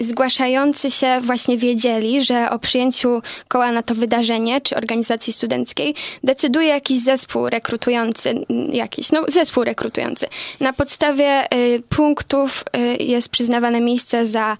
zgłaszający 0.00 0.90
się 0.90 1.20
właśnie 1.20 1.56
wiedzieli, 1.56 2.24
że 2.24 2.50
o 2.50 2.58
przyjęciu 2.58 3.22
koła 3.48 3.72
na 3.72 3.82
to 3.82 3.94
wydarzenie, 3.94 4.60
czy 4.60 4.76
organizacji 4.76 5.32
studenckiej, 5.32 5.94
decyduje 6.24 6.68
jakiś 6.68 7.02
zespół 7.02 7.48
rekrutujący, 7.48 8.34
jakiś, 8.72 9.12
no 9.12 9.24
zespół 9.28 9.64
rekrutujący. 9.64 10.26
Na 10.60 10.72
podstawie 10.72 11.48
punktów 11.88 12.64
jest 12.98 13.28
przyznawane 13.28 13.80
miejsce 13.80 14.26
za 14.26 14.56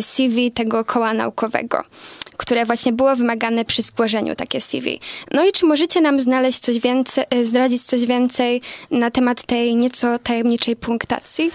CV 0.00 0.50
tego 0.50 0.84
koła 0.84 1.14
naukowego 1.14 1.84
które 2.36 2.64
właśnie 2.64 2.92
było 2.92 3.16
wymagane 3.16 3.64
przy 3.64 3.82
zgłoszeniu 3.82 4.34
takie 4.34 4.60
CV. 4.60 5.00
No 5.32 5.46
i 5.46 5.52
czy 5.52 5.66
możecie 5.66 6.00
nam 6.00 6.20
znaleźć 6.20 6.58
coś 6.58 6.78
więcej, 6.78 7.24
e, 7.30 7.46
zdradzić 7.46 7.82
coś 7.82 8.06
więcej 8.06 8.60
na 8.90 9.10
temat 9.10 9.42
tej 9.42 9.76
nieco 9.76 10.18
tajemniczej 10.18 10.76
punktacji? 10.76 11.50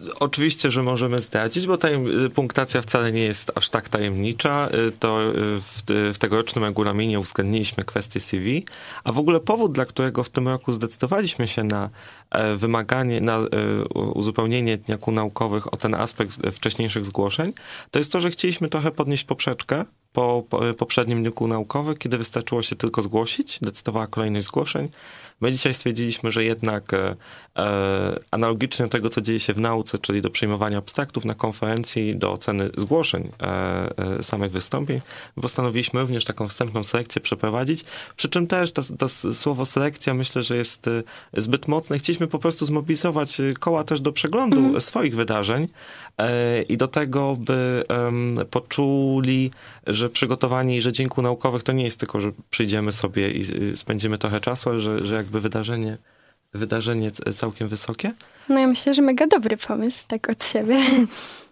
Y, 0.00 0.14
Oczywiście, 0.18 0.70
że 0.70 0.82
możemy 0.82 1.18
zdradzić, 1.18 1.66
bo 1.66 1.78
ta 1.78 1.88
punktacja 2.34 2.82
wcale 2.82 3.12
nie 3.12 3.24
jest 3.24 3.52
aż 3.54 3.68
tak 3.68 3.88
tajemnicza. 3.88 4.68
Y, 4.88 4.92
to 4.92 5.22
y, 5.22 5.34
w, 5.60 5.82
w 6.14 6.18
tegorocznym 6.18 6.64
regulaminie 6.64 7.20
uwzględniliśmy 7.20 7.84
kwestię 7.84 8.20
CV, 8.20 8.64
a 9.04 9.12
w 9.12 9.18
ogóle 9.18 9.40
powód, 9.40 9.72
dla 9.72 9.84
którego 9.84 10.22
w 10.22 10.30
tym 10.30 10.48
roku 10.48 10.72
zdecydowaliśmy 10.72 11.48
się 11.48 11.64
na 11.64 11.90
e, 12.30 12.56
wymaganie, 12.56 13.20
na 13.20 13.38
e, 13.38 13.48
uzupełnienie 13.94 14.78
dnia 14.78 14.98
kół 14.98 15.14
naukowych 15.14 15.74
o 15.74 15.76
ten 15.76 15.94
aspekt 15.94 16.36
wcześniejszych 16.52 17.06
zgłoszeń, 17.06 17.52
to 17.90 17.98
jest 17.98 18.12
to, 18.12 18.20
że 18.20 18.30
chcieliśmy 18.30 18.68
trochę 18.68 18.90
podnieść 18.90 19.24
poprzeczkę 19.24 19.84
po, 20.12 20.44
po 20.50 20.60
poprzednim 20.78 21.22
dniu 21.22 21.32
kół 21.32 21.48
naukowych, 21.48 21.98
kiedy 21.98 22.18
wystarczyło 22.18 22.62
się 22.62 22.76
tylko 22.76 23.02
zgłosić, 23.02 23.58
decydowała 23.62 24.06
kolejność 24.06 24.46
zgłoszeń. 24.46 24.88
My 25.40 25.52
dzisiaj 25.52 25.74
stwierdziliśmy, 25.74 26.32
że 26.32 26.44
jednak 26.44 26.94
e, 26.94 26.98
e, 27.08 27.16
analogicznie 28.30 28.84
do 28.84 28.90
tego, 28.90 29.08
co 29.08 29.20
dzieje 29.20 29.40
się 29.40 29.52
w 29.52 29.58
nauce, 29.58 29.98
czyli 29.98 30.22
do 30.22 30.30
przyjmowania 30.30 30.78
abstraktów 30.78 31.24
na 31.24 31.34
konferencji, 31.34 32.16
do 32.16 32.32
oceny 32.32 32.70
zgłoszeń 32.76 33.28
e, 33.40 33.46
e 34.18 34.22
samych 34.22 34.52
wystąpień, 34.52 35.00
postanowiliśmy 35.40 36.00
również 36.00 36.24
taką 36.24 36.48
wstępną 36.48 36.84
selekcję 36.84 37.22
przeprowadzić. 37.22 37.84
Przy 38.16 38.28
czym 38.28 38.46
też 38.46 38.72
to, 38.72 38.82
to 38.98 39.08
słowo 39.08 39.64
selekcja 39.64 40.14
myślę, 40.14 40.42
że 40.42 40.56
jest 40.56 40.88
e, 40.88 41.02
zbyt 41.36 41.68
mocne. 41.68 41.98
Chcieliśmy 41.98 42.26
po 42.26 42.38
prostu 42.38 42.66
zmobilizować 42.66 43.40
e, 43.40 43.52
koła 43.52 43.84
też 43.84 44.00
do 44.00 44.12
przeglądu 44.12 44.58
mm. 44.58 44.80
swoich 44.80 45.16
wydarzeń 45.16 45.68
i 46.68 46.76
do 46.76 46.88
tego, 46.88 47.36
by 47.38 47.84
poczuli, 48.50 49.50
że 49.86 50.10
przygotowanie 50.10 50.76
i 50.76 50.80
że 50.80 50.92
dzięku 50.92 51.22
naukowych 51.22 51.62
to 51.62 51.72
nie 51.72 51.84
jest 51.84 52.00
tylko, 52.00 52.20
że 52.20 52.32
przyjdziemy 52.50 52.92
sobie 52.92 53.30
i 53.30 53.44
spędzimy 53.76 54.18
trochę 54.18 54.40
czasu, 54.40 54.70
ale 54.70 54.80
że, 54.80 55.06
że 55.06 55.14
jakby 55.14 55.40
wydarzenie, 55.40 55.98
wydarzenie 56.56 57.10
całkiem 57.10 57.68
wysokie. 57.68 58.12
No 58.48 58.58
ja 58.58 58.66
myślę, 58.66 58.94
że 58.94 59.02
mega 59.02 59.26
dobry 59.26 59.56
pomysł, 59.56 60.04
tak 60.08 60.30
od 60.30 60.44
siebie. 60.44 60.76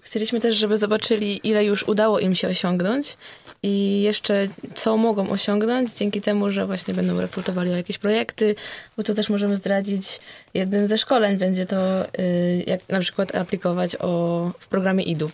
Chcieliśmy 0.03 0.41
też, 0.41 0.57
żeby 0.57 0.79
zobaczyli, 0.79 1.41
ile 1.49 1.65
już 1.65 1.89
udało 1.89 2.21
im 2.21 2.35
się 2.35 2.49
osiągnąć 2.49 3.17
i 3.63 4.03
jeszcze 4.03 4.49
co 4.75 4.97
mogą 4.97 5.29
osiągnąć 5.29 5.93
dzięki 5.93 6.21
temu, 6.21 6.51
że 6.51 6.67
właśnie 6.67 6.95
będą 6.95 7.21
rekrutowali 7.21 7.71
o 7.71 7.77
jakieś 7.77 7.99
projekty, 7.99 8.55
bo 8.97 9.03
to 9.03 9.15
też 9.15 9.31
możemy 9.31 9.57
zdradzić. 9.57 10.21
Jednym 10.55 10.87
ze 10.87 10.99
szkoleń 10.99 11.37
będzie 11.37 11.67
to, 11.67 12.05
y, 12.05 12.65
jak 12.67 12.89
na 12.89 13.01
przykład 13.01 13.35
aplikować 13.35 13.97
o, 14.01 14.51
w 14.59 14.69
programie 14.69 15.05
IDUB. 15.05 15.33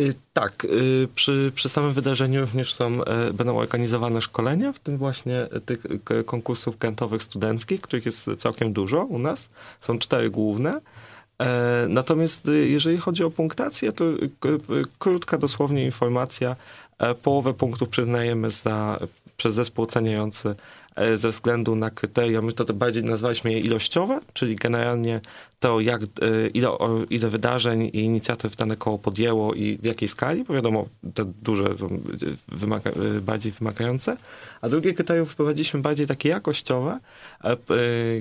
Y, 0.00 0.14
tak, 0.32 0.64
y, 0.64 1.08
przy, 1.14 1.52
przy 1.54 1.68
samym 1.68 1.92
wydarzeniu 1.92 2.40
również 2.40 2.74
są, 2.74 3.04
e, 3.04 3.32
będą 3.32 3.58
organizowane 3.58 4.20
szkolenia, 4.20 4.72
w 4.72 4.78
tym 4.78 4.96
właśnie 4.96 5.48
tych 5.66 5.86
konkursów 6.26 6.78
kantowych 6.78 7.22
studenckich, 7.22 7.80
których 7.80 8.04
jest 8.04 8.30
całkiem 8.38 8.72
dużo 8.72 9.04
u 9.04 9.18
nas. 9.18 9.48
Są 9.80 9.98
cztery 9.98 10.30
główne. 10.30 10.80
E, 11.38 11.86
natomiast 11.88 12.48
y, 12.48 12.68
jeżeli 12.68 12.98
chodzi 12.98 13.24
o 13.24 13.30
punktację, 13.30 13.92
to 13.92 14.04
krótka 14.98 15.38
dosłownie 15.38 15.84
informacja. 15.84 16.56
E, 16.98 17.14
połowę 17.14 17.54
punktów 17.54 17.88
przyznajemy 17.88 18.50
za, 18.50 18.98
przez 19.36 19.54
zespół 19.54 19.84
oceniający 19.84 20.54
ze 21.14 21.28
względu 21.28 21.76
na 21.76 21.90
kryteria, 21.90 22.42
my 22.42 22.52
to 22.52 22.74
bardziej 22.74 23.04
nazwaliśmy 23.04 23.52
je 23.52 23.60
ilościowe, 23.60 24.20
czyli 24.32 24.56
generalnie 24.56 25.20
to, 25.60 25.80
jak, 25.80 26.02
e, 26.02 26.06
ile, 26.54 26.68
ile 27.10 27.28
wydarzeń 27.28 27.82
i 27.82 27.98
inicjatyw 27.98 28.56
dane 28.56 28.76
koło 28.76 28.98
podjęło 28.98 29.54
i 29.54 29.78
w 29.78 29.84
jakiej 29.84 30.08
skali, 30.08 30.44
bo 30.44 30.54
wiadomo, 30.54 30.86
te 31.14 31.24
duże, 31.42 31.64
wymaga, 32.48 32.90
e, 32.90 33.20
bardziej 33.20 33.52
wymagające. 33.52 34.16
A 34.60 34.68
drugie 34.68 34.94
kryterium 34.94 35.26
wprowadziliśmy 35.26 35.80
bardziej 35.80 36.06
takie 36.06 36.28
jakościowe, 36.28 37.00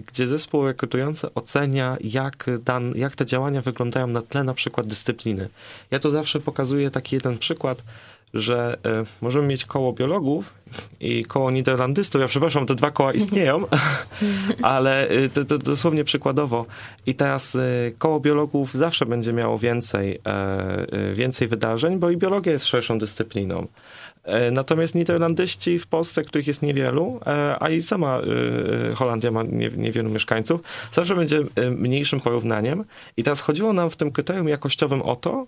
gdzie 0.08 0.27
zespół 0.27 0.65
rekrutujący 0.65 1.34
ocenia, 1.34 1.98
jak, 2.01 2.50
dan, 2.63 2.94
jak 2.96 3.15
te 3.15 3.25
działania 3.25 3.62
wyglądają 3.62 4.08
na 4.08 4.22
tle 4.22 4.44
na 4.44 4.53
przykład 4.53 4.88
dyscypliny. 4.88 5.50
Ja 5.91 6.00
tu 6.00 6.10
zawsze 6.10 6.39
pokazuję 6.39 6.91
taki 6.91 7.15
jeden 7.15 7.38
przykład, 7.38 7.84
że 8.36 8.77
e, 8.86 9.04
możemy 9.22 9.48
mieć 9.48 9.65
koło 9.65 9.94
biologów 9.94 10.54
i 11.00 11.25
koło 11.25 11.51
niderlandystów. 11.51 12.22
Ja 12.22 12.27
przepraszam, 12.27 12.65
te 12.65 12.75
dwa 12.75 12.92
koła 12.92 13.13
istnieją, 13.13 13.65
ale 14.62 15.08
e, 15.08 15.30
to, 15.30 15.46
to, 15.46 15.58
dosłownie 15.58 16.04
przykładowo. 16.04 16.65
I 17.06 17.15
teraz 17.15 17.56
e, 17.56 17.60
koło 17.98 18.20
biologów 18.20 18.74
zawsze 18.74 19.06
będzie 19.06 19.34
miało 19.34 19.60
więcej, 19.60 20.22
więcej 21.13 21.48
wydarzeń, 21.48 21.98
bo 21.98 22.10
i 22.10 22.18
biologia 22.18 22.51
jest 22.51 22.65
szerszą 22.65 23.00
dyscypliną. 23.00 23.68
Natomiast 24.51 24.96
niderlandyści 24.96 25.80
w 25.80 25.88
Polsce, 25.88 26.24
których 26.24 26.48
jest 26.48 26.62
niewielu, 26.62 27.20
a 27.60 27.70
i 27.70 27.82
sama 27.82 28.22
Holandia 28.96 29.32
ma 29.32 29.44
niewielu 29.77 30.10
mieszkańców, 30.10 30.62
zawsze 30.92 31.15
będzie 31.15 31.42
mniejszym 31.72 32.20
porównaniem. 32.22 32.86
I 33.18 33.24
teraz 33.24 33.42
chodziło 33.42 33.74
nam 33.74 33.89
w 33.89 33.96
tym 33.96 34.12
kryterium 34.12 34.48
jakościowym 34.48 35.01
o 35.01 35.15
to, 35.15 35.48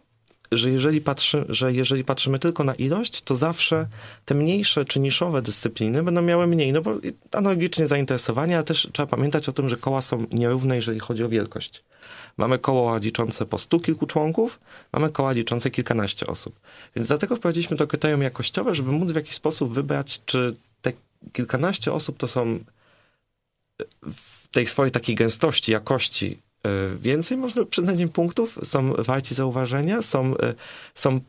że 0.51 0.71
jeżeli, 0.71 1.01
patrzy, 1.01 1.45
że 1.49 1.73
jeżeli 1.73 2.03
patrzymy 2.03 2.39
tylko 2.39 2.63
na 2.63 2.75
ilość, 2.75 3.21
to 3.21 3.35
zawsze 3.35 3.87
te 4.25 4.35
mniejsze 4.35 4.85
czy 4.85 4.99
niszowe 4.99 5.41
dyscypliny 5.41 6.03
będą 6.03 6.21
miały 6.21 6.47
mniej, 6.47 6.73
no 6.73 6.81
bo 6.81 6.95
analogicznie 7.31 7.87
zainteresowania, 7.87 8.55
ale 8.55 8.63
też 8.63 8.89
trzeba 8.93 9.07
pamiętać 9.07 9.49
o 9.49 9.53
tym, 9.53 9.69
że 9.69 9.77
koła 9.77 10.01
są 10.01 10.25
nierówne, 10.31 10.75
jeżeli 10.75 10.99
chodzi 10.99 11.23
o 11.23 11.29
wielkość. 11.29 11.83
Mamy 12.37 12.59
koła 12.59 12.97
liczące 12.97 13.45
po 13.45 13.57
stu 13.57 13.79
kilku 13.79 14.07
członków, 14.07 14.59
mamy 14.93 15.09
koła 15.09 15.31
liczące 15.31 15.69
kilkanaście 15.69 16.27
osób. 16.27 16.59
Więc 16.95 17.07
dlatego 17.07 17.35
wprowadziliśmy 17.35 17.77
to 17.77 17.87
kryterium 17.87 18.21
jakościowe, 18.21 18.75
żeby 18.75 18.91
móc 18.91 19.11
w 19.11 19.15
jakiś 19.15 19.35
sposób 19.35 19.73
wybrać, 19.73 20.21
czy 20.25 20.55
te 20.81 20.93
kilkanaście 21.33 21.93
osób 21.93 22.17
to 22.17 22.27
są 22.27 22.59
w 24.13 24.47
tej 24.47 24.67
swojej 24.67 24.91
takiej 24.91 25.15
gęstości, 25.15 25.71
jakości 25.71 26.37
e, 26.37 26.46
więcej 26.99 27.37
można 27.37 27.65
przyznać 27.65 27.99
im 27.99 28.09
punktów, 28.09 28.59
są 28.63 28.93
warci 28.93 29.35
zauważenia, 29.35 30.01
są, 30.01 30.37
e, 30.37 30.53
są 30.95 31.19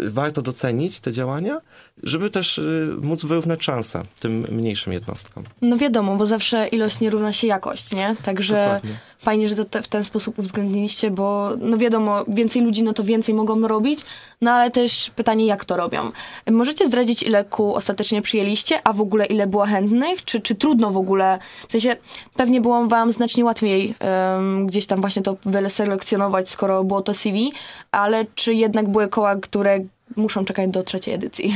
warto 0.00 0.42
docenić 0.42 1.00
te 1.00 1.12
działania, 1.12 1.60
żeby 2.02 2.30
też 2.30 2.58
y, 2.58 2.96
móc 3.00 3.24
wyrównać 3.24 3.64
szanse 3.64 4.02
tym 4.20 4.46
mniejszym 4.50 4.92
jednostkom. 4.92 5.44
No 5.62 5.76
wiadomo, 5.76 6.16
bo 6.16 6.26
zawsze 6.26 6.66
ilość 6.66 7.00
nie 7.00 7.10
równa 7.10 7.32
się 7.32 7.46
jakość, 7.46 7.92
nie? 7.92 8.16
Także 8.24 8.64
Dokładnie. 8.64 8.98
Fajnie, 9.18 9.48
że 9.48 9.56
to 9.56 9.64
te, 9.64 9.82
w 9.82 9.88
ten 9.88 10.04
sposób 10.04 10.38
uwzględniliście, 10.38 11.10
bo 11.10 11.50
no 11.60 11.78
wiadomo, 11.78 12.24
więcej 12.28 12.62
ludzi 12.62 12.82
no 12.82 12.92
to 12.92 13.04
więcej 13.04 13.34
mogą 13.34 13.68
robić, 13.68 14.00
no 14.40 14.52
ale 14.52 14.70
też 14.70 15.10
pytanie, 15.10 15.46
jak 15.46 15.64
to 15.64 15.76
robią. 15.76 16.10
Możecie 16.50 16.86
zdradzić, 16.86 17.22
ile 17.22 17.44
kół 17.44 17.74
ostatecznie 17.74 18.22
przyjęliście, 18.22 18.80
a 18.84 18.92
w 18.92 19.00
ogóle 19.00 19.26
ile 19.26 19.46
było 19.46 19.66
chętnych? 19.66 20.24
Czy, 20.24 20.40
czy 20.40 20.54
trudno 20.54 20.90
w 20.90 20.96
ogóle? 20.96 21.38
W 21.68 21.72
sensie, 21.72 21.96
pewnie 22.36 22.60
było 22.60 22.86
wam 22.86 23.12
znacznie 23.12 23.44
łatwiej 23.44 23.94
um, 24.00 24.66
gdzieś 24.66 24.86
tam 24.86 25.00
właśnie 25.00 25.22
to 25.22 25.36
wyselekcjonować, 25.44 26.48
skoro 26.48 26.84
było 26.84 27.02
to 27.02 27.14
CV, 27.14 27.52
ale 27.90 28.26
czy 28.34 28.54
jednak 28.54 28.88
były 28.88 29.08
koła, 29.08 29.36
które 29.36 29.80
muszą 30.16 30.44
czekać 30.44 30.70
do 30.70 30.82
trzeciej 30.82 31.14
edycji? 31.14 31.54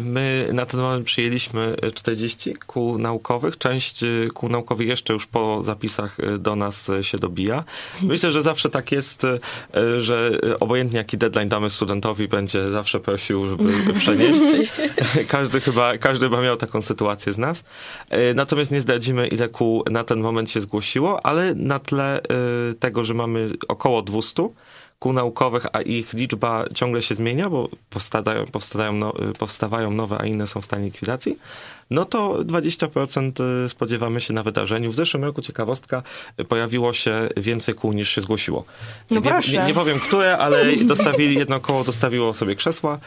My 0.00 0.48
na 0.52 0.66
ten 0.66 0.80
moment 0.80 1.06
przyjęliśmy 1.06 1.76
40 1.94 2.54
kół 2.66 2.98
naukowych. 2.98 3.58
Część 3.58 4.02
y, 4.02 4.28
kół 4.34 4.48
naukowych 4.48 4.88
jeszcze 4.88 5.12
już 5.12 5.26
po 5.26 5.62
zapisach 5.62 6.20
y, 6.20 6.38
do 6.38 6.56
nas 6.56 6.88
y, 6.88 7.04
się 7.04 7.18
dobija. 7.18 7.64
Myślę, 8.02 8.32
że 8.32 8.42
zawsze 8.42 8.70
tak 8.70 8.92
jest, 8.92 9.22
że 9.98 10.38
obojętnie 10.60 10.98
jaki 10.98 11.18
deadline 11.18 11.48
damy 11.48 11.70
studentowi, 11.70 12.28
będzie 12.28 12.70
zawsze 12.70 13.00
prosił, 13.00 13.46
żeby 13.46 13.72
przenieść. 14.00 14.40
Każdy 15.28 15.60
chyba, 15.60 15.98
każdy 15.98 16.26
chyba 16.26 16.42
miał 16.42 16.56
taką 16.56 16.82
sytuację 16.82 17.32
z 17.32 17.38
nas. 17.38 17.64
Natomiast 18.34 18.70
nie 18.70 18.80
zdradzimy, 18.80 19.28
ile 19.28 19.48
kół 19.48 19.84
na 19.90 20.04
ten 20.04 20.20
moment 20.20 20.50
się 20.50 20.60
zgłosiło, 20.60 21.26
ale 21.26 21.54
na 21.54 21.78
tle 21.78 22.20
tego, 22.78 23.04
że 23.04 23.14
mamy 23.14 23.50
około 23.68 24.02
200, 24.02 24.48
kół 24.98 25.12
naukowych, 25.12 25.66
a 25.72 25.80
ich 25.80 26.12
liczba 26.12 26.64
ciągle 26.74 27.02
się 27.02 27.14
zmienia, 27.14 27.50
bo 27.50 27.68
powstają, 27.90 28.46
powstają, 28.52 28.92
no, 28.92 29.12
powstawają 29.38 29.90
nowe, 29.90 30.18
a 30.20 30.26
inne 30.26 30.46
są 30.46 30.60
w 30.60 30.64
stanie 30.64 30.84
likwidacji, 30.84 31.38
no 31.90 32.04
to 32.04 32.44
20% 32.44 33.64
y, 33.64 33.68
spodziewamy 33.68 34.20
się 34.20 34.34
na 34.34 34.42
wydarzeniu. 34.42 34.90
W 34.90 34.94
zeszłym 34.94 35.24
roku 35.24 35.42
ciekawostka, 35.42 36.02
y, 36.40 36.44
pojawiło 36.44 36.92
się 36.92 37.28
więcej 37.36 37.74
kół 37.74 37.92
niż 37.92 38.10
się 38.10 38.20
zgłosiło. 38.20 38.64
No 39.10 39.22
proszę. 39.22 39.52
Nie, 39.52 39.58
nie, 39.58 39.66
nie 39.66 39.74
powiem 39.74 40.00
które, 40.00 40.38
ale 40.38 40.76
dostawili, 40.76 41.38
jedno 41.38 41.60
koło 41.60 41.84
dostawiło 41.84 42.34
sobie 42.34 42.56
krzesła, 42.56 42.98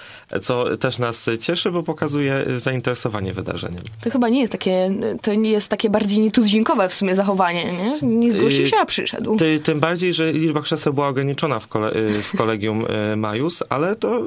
co 0.41 0.77
też 0.77 0.99
nas 0.99 1.29
cieszy, 1.39 1.71
bo 1.71 1.83
pokazuje 1.83 2.47
y, 2.47 2.59
zainteresowanie 2.59 3.33
wydarzeniem. 3.33 3.83
To 4.01 4.09
chyba 4.09 4.29
nie 4.29 4.41
jest 4.41 4.51
takie, 4.51 4.91
to 5.21 5.33
nie 5.33 5.51
jest 5.51 5.69
takie 5.69 5.89
bardziej 5.89 6.19
nietuzinkowe 6.19 6.89
w 6.89 6.93
sumie 6.93 7.15
zachowanie, 7.15 7.65
nie? 7.65 8.07
Nie 8.07 8.31
zgłosił 8.31 8.67
się, 8.67 8.77
a 8.81 8.85
przyszedł. 8.85 9.37
Ty, 9.37 9.59
tym 9.59 9.79
bardziej, 9.79 10.13
że 10.13 10.33
liczba 10.33 10.61
krzeseł 10.61 10.93
była 10.93 11.07
ograniczona 11.07 11.59
w, 11.59 11.67
kole, 11.67 11.91
w 12.31 12.37
kolegium 12.37 12.85
Majus, 13.17 13.63
ale 13.69 13.95
to 13.95 14.21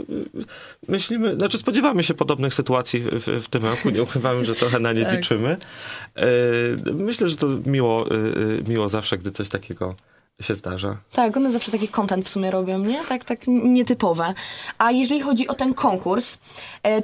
myślimy, 0.89 1.35
znaczy 1.37 1.59
spodziewamy 1.59 2.03
się 2.03 2.15
podobnych 2.15 2.55
sytuacji 2.55 3.01
w, 3.01 3.43
w 3.45 3.49
tym 3.49 3.65
roku, 3.65 3.91
nie 3.91 4.03
ukrywamy, 4.03 4.44
że 4.45 4.55
trochę 4.55 4.81
na 4.81 4.93
nie 4.93 5.05
tak. 5.05 5.15
liczymy. 5.15 5.57
E, 6.17 6.27
myślę, 6.93 7.29
że 7.29 7.37
to 7.37 7.47
miło, 7.67 8.07
e, 8.07 8.15
e, 8.15 8.69
miło 8.69 8.89
zawsze, 8.89 9.19
gdy 9.19 9.31
coś 9.31 9.49
takiego 9.49 9.95
się 10.41 10.55
zdarza. 10.55 10.97
Tak, 11.13 11.37
one 11.37 11.51
zawsze 11.51 11.73
taki 11.73 11.89
content 11.89 12.25
w 12.25 12.29
sumie 12.29 12.51
robią, 12.51 12.79
nie? 12.79 13.05
Tak, 13.05 13.25
tak 13.25 13.39
nietypowe. 13.47 14.35
A 14.79 14.91
jeżeli 14.91 15.21
chodzi 15.21 15.49
o 15.49 15.55
ten 15.55 15.75
konkurs, 15.75 16.39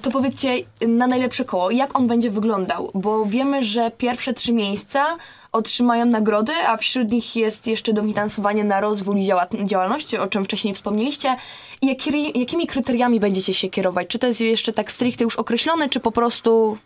to 0.02 0.10
powiedzcie 0.10 0.54
na 0.88 1.06
najlepsze 1.06 1.44
koło, 1.44 1.70
jak 1.70 1.98
on 1.98 2.06
będzie 2.06 2.30
wyglądał? 2.30 2.90
Bo 2.94 3.24
wiemy, 3.24 3.62
że 3.62 3.90
pierwsze 3.98 4.34
trzy 4.34 4.52
miejsca 4.52 5.16
otrzymają 5.52 6.06
nagrody, 6.06 6.52
a 6.66 6.76
wśród 6.76 7.10
nich 7.10 7.36
jest 7.36 7.66
jeszcze 7.66 7.92
dofinansowanie 7.92 8.64
na 8.64 8.80
rozwój 8.80 9.28
działalności, 9.64 10.18
o 10.18 10.26
czym 10.26 10.44
wcześniej 10.44 10.74
wspomnieliście. 10.74 11.36
I 11.82 11.96
jakimi 12.34 12.66
kryteriami 12.66 13.20
będziecie 13.20 13.54
się 13.54 13.68
kierować? 13.68 14.08
Czy 14.08 14.18
to 14.18 14.26
jest 14.26 14.40
jeszcze 14.40 14.72
tak 14.72 14.92
stricte 14.92 15.24
już 15.24 15.36
określone, 15.36 15.88
czy 15.88 16.00
po 16.00 16.12
prostu 16.12 16.78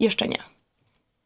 jeszcze 0.00 0.28
nie. 0.28 0.38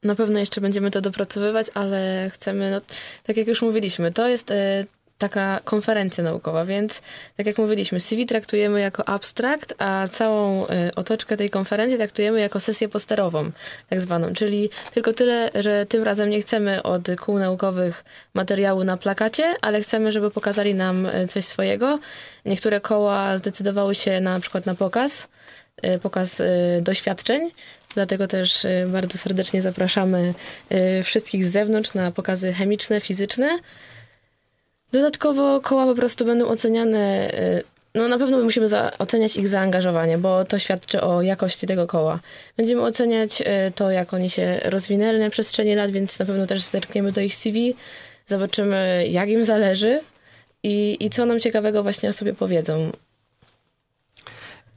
Na 0.03 0.15
pewno 0.15 0.39
jeszcze 0.39 0.61
będziemy 0.61 0.91
to 0.91 1.01
dopracowywać, 1.01 1.67
ale 1.75 2.31
chcemy, 2.35 2.71
no, 2.71 2.81
tak 3.23 3.37
jak 3.37 3.47
już 3.47 3.63
mówiliśmy, 3.63 4.13
to 4.13 4.29
jest 4.29 4.51
e, 4.51 4.85
taka 5.19 5.61
konferencja 5.65 6.25
naukowa, 6.25 6.65
więc 6.65 7.03
tak 7.37 7.47
jak 7.47 7.59
mówiliśmy, 7.59 8.01
CV 8.01 8.27
traktujemy 8.27 8.81
jako 8.81 9.09
abstrakt, 9.09 9.75
a 9.79 10.09
całą 10.09 10.67
e, 10.67 10.95
otoczkę 10.95 11.37
tej 11.37 11.51
konferencji 11.51 11.99
traktujemy 11.99 12.41
jako 12.41 12.61
sesję 12.61 12.89
posterową, 12.89 13.51
tak 13.89 14.01
zwaną. 14.01 14.33
Czyli 14.33 14.71
tylko 14.95 15.13
tyle, 15.13 15.51
że 15.55 15.87
tym 15.87 16.03
razem 16.03 16.31
nie 16.31 16.41
chcemy 16.41 16.83
od 16.83 17.09
kół 17.21 17.39
naukowych 17.39 18.05
materiału 18.35 18.85
na 18.85 18.97
plakacie, 18.97 19.55
ale 19.63 19.81
chcemy, 19.81 20.13
żeby 20.13 20.31
pokazali 20.31 20.75
nam 20.75 21.07
e, 21.07 21.27
coś 21.29 21.45
swojego. 21.45 21.99
Niektóre 22.45 22.81
koła 22.81 23.39
zdecydowały 23.39 23.95
się 23.95 24.21
na, 24.21 24.33
na 24.33 24.41
przykład 24.41 24.67
na 24.67 24.75
pokaz, 24.75 25.29
pokaz 26.03 26.43
doświadczeń, 26.81 27.51
Dlatego 27.95 28.27
też 28.27 28.65
y, 28.65 28.87
bardzo 28.89 29.19
serdecznie 29.19 29.63
zapraszamy 29.63 30.35
y, 30.73 31.03
wszystkich 31.03 31.45
z 31.45 31.53
zewnątrz 31.53 31.95
na 31.95 32.11
pokazy 32.11 32.53
chemiczne, 32.53 33.01
fizyczne. 33.01 33.59
Dodatkowo 34.93 35.61
koła 35.61 35.87
po 35.87 35.95
prostu 35.95 36.25
będą 36.25 36.47
oceniane. 36.47 37.31
Y, 37.35 37.63
no 37.95 38.09
na 38.09 38.19
pewno 38.19 38.39
musimy 38.39 38.67
oceniać 38.99 39.37
ich 39.37 39.49
zaangażowanie, 39.49 40.19
bo 40.19 40.45
to 40.45 40.59
świadczy 40.59 41.01
o 41.01 41.23
jakości 41.23 41.67
tego 41.67 41.87
koła. 41.87 42.21
Będziemy 42.57 42.83
oceniać 42.83 43.43
to, 43.75 43.91
jak 43.91 44.15
oni 44.15 44.31
się 44.31 44.61
rozwinęli 44.65 45.19
na 45.19 45.31
przestrzeni 45.31 45.75
lat, 45.75 45.91
więc 45.91 46.19
na 46.19 46.27
pewno 46.27 46.47
też 46.47 46.63
zerkniemy 46.63 47.13
do 47.13 47.21
ich 47.21 47.37
CV, 47.37 47.75
zobaczymy, 48.27 49.05
jak 49.09 49.29
im 49.29 49.45
zależy 49.45 50.01
i, 50.63 50.97
i 51.01 51.11
co 51.11 51.27
nam 51.27 51.41
ciekawego 51.41 51.83
właśnie 51.83 52.09
o 52.09 52.13
sobie 52.13 52.35
powiedzą. 52.35 52.93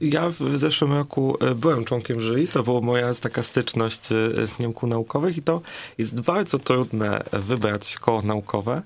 Ja 0.02 0.28
w 0.30 0.58
zeszłym 0.58 0.92
roku 0.92 1.36
e, 1.40 1.54
byłem 1.54 1.84
członkiem 1.84 2.20
jury, 2.20 2.48
to 2.48 2.62
była 2.62 2.80
moja 2.80 3.14
taka 3.14 3.42
styczność 3.42 4.12
e, 4.12 4.46
z 4.46 4.58
Niemku 4.58 4.86
Naukowych 4.86 5.36
i 5.36 5.42
to 5.42 5.60
jest 5.98 6.20
bardzo 6.20 6.58
trudne 6.58 7.22
wybrać 7.32 7.94
koło 7.98 8.22
naukowe, 8.22 8.82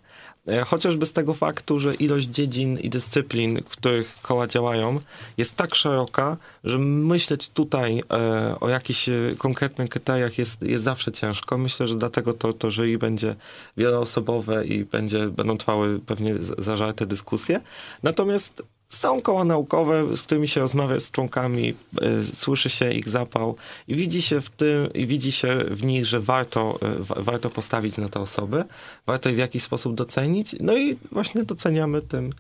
e, 0.49 0.65
chociażby 0.65 1.07
z 1.07 1.13
tego 1.13 1.35
faktu, 1.35 1.81
że 1.81 1.95
ilość 1.95 2.27
dziedzin 2.27 2.79
i 2.79 2.91
dyscyplin, 2.91 3.63
w 3.63 3.69
których 3.69 4.15
koła 4.23 4.47
działają, 4.47 5.01
jest 5.37 5.57
tak 5.57 5.75
szeroka, 5.75 6.37
że 6.65 6.79
myśleć 6.79 7.51
tutaj 7.51 8.03
o 8.61 8.69
jakichś 8.69 9.11
konkretnych 9.39 9.91
kryteriach 9.91 10.39
jest, 10.39 10.63
jest 10.63 10.85
zawsze 10.85 11.13
ciężko. 11.13 11.59
Myślę, 11.59 11.89
że 11.89 11.95
dlatego 11.95 12.33
to, 12.33 12.53
to 12.53 12.71
jury 12.71 12.99
będzie 12.99 13.37
wieloosobowe 13.77 14.67
i 14.67 14.85
będzie, 14.85 15.27
będą 15.27 15.57
trwały 15.57 16.01
pewnie 16.07 16.35
zażarte 16.59 17.07
dyskusje. 17.07 17.61
Natomiast 18.03 18.63
są 18.89 19.21
koła 19.21 19.45
naukowe, 19.45 20.17
z 20.17 20.23
którymi 20.23 20.49
się 20.49 20.61
rozmawia 20.61 21.01
z 21.01 21.11
członkami, 21.11 21.75
y, 22.21 22.25
słyszy 22.25 22.71
się 22.71 22.93
ich 22.93 23.09
zapał 23.09 23.57
i 23.89 23.95
widzi 23.95 24.23
się 24.23 24.41
w 24.41 24.51
tym, 24.51 24.93
i 24.93 25.07
widzi 25.07 25.33
się 25.33 25.65
w 25.71 25.85
nich, 25.85 26.07
że 26.07 26.21
warto, 26.21 26.79
y, 27.21 27.23
warto 27.23 27.51
postawić 27.51 27.99
na 27.99 28.09
te 28.09 28.21
osoby, 28.21 28.65
warto 29.07 29.29
ich 29.29 29.37
w 29.37 29.39
jakiś 29.39 29.63
sposób 29.63 29.95
docenić. 29.95 30.57
No 30.61 30.77
i 30.77 30.97
właśnie 31.13 31.43
doceniamy 31.43 32.03
tym, 32.03 32.33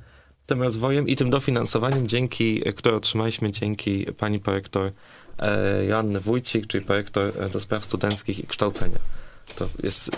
tym 0.46 0.62
rozwojem 0.62 1.08
i 1.08 1.16
tym 1.16 1.30
dofinansowaniem, 1.30 2.08
dzięki, 2.08 2.62
które 2.76 2.96
otrzymaliśmy 2.96 3.50
dzięki 3.50 4.06
pani 4.18 4.40
projektor 4.40 4.92
e, 5.38 5.84
Joanny 5.84 6.20
Wójcik, 6.20 6.66
czyli 6.66 6.84
projektor 6.84 7.32
e, 7.42 7.48
do 7.48 7.60
spraw 7.60 7.84
studenckich 7.84 8.38
i 8.38 8.46
kształcenia. 8.46 8.98
To 9.56 9.68
jest 9.82 10.10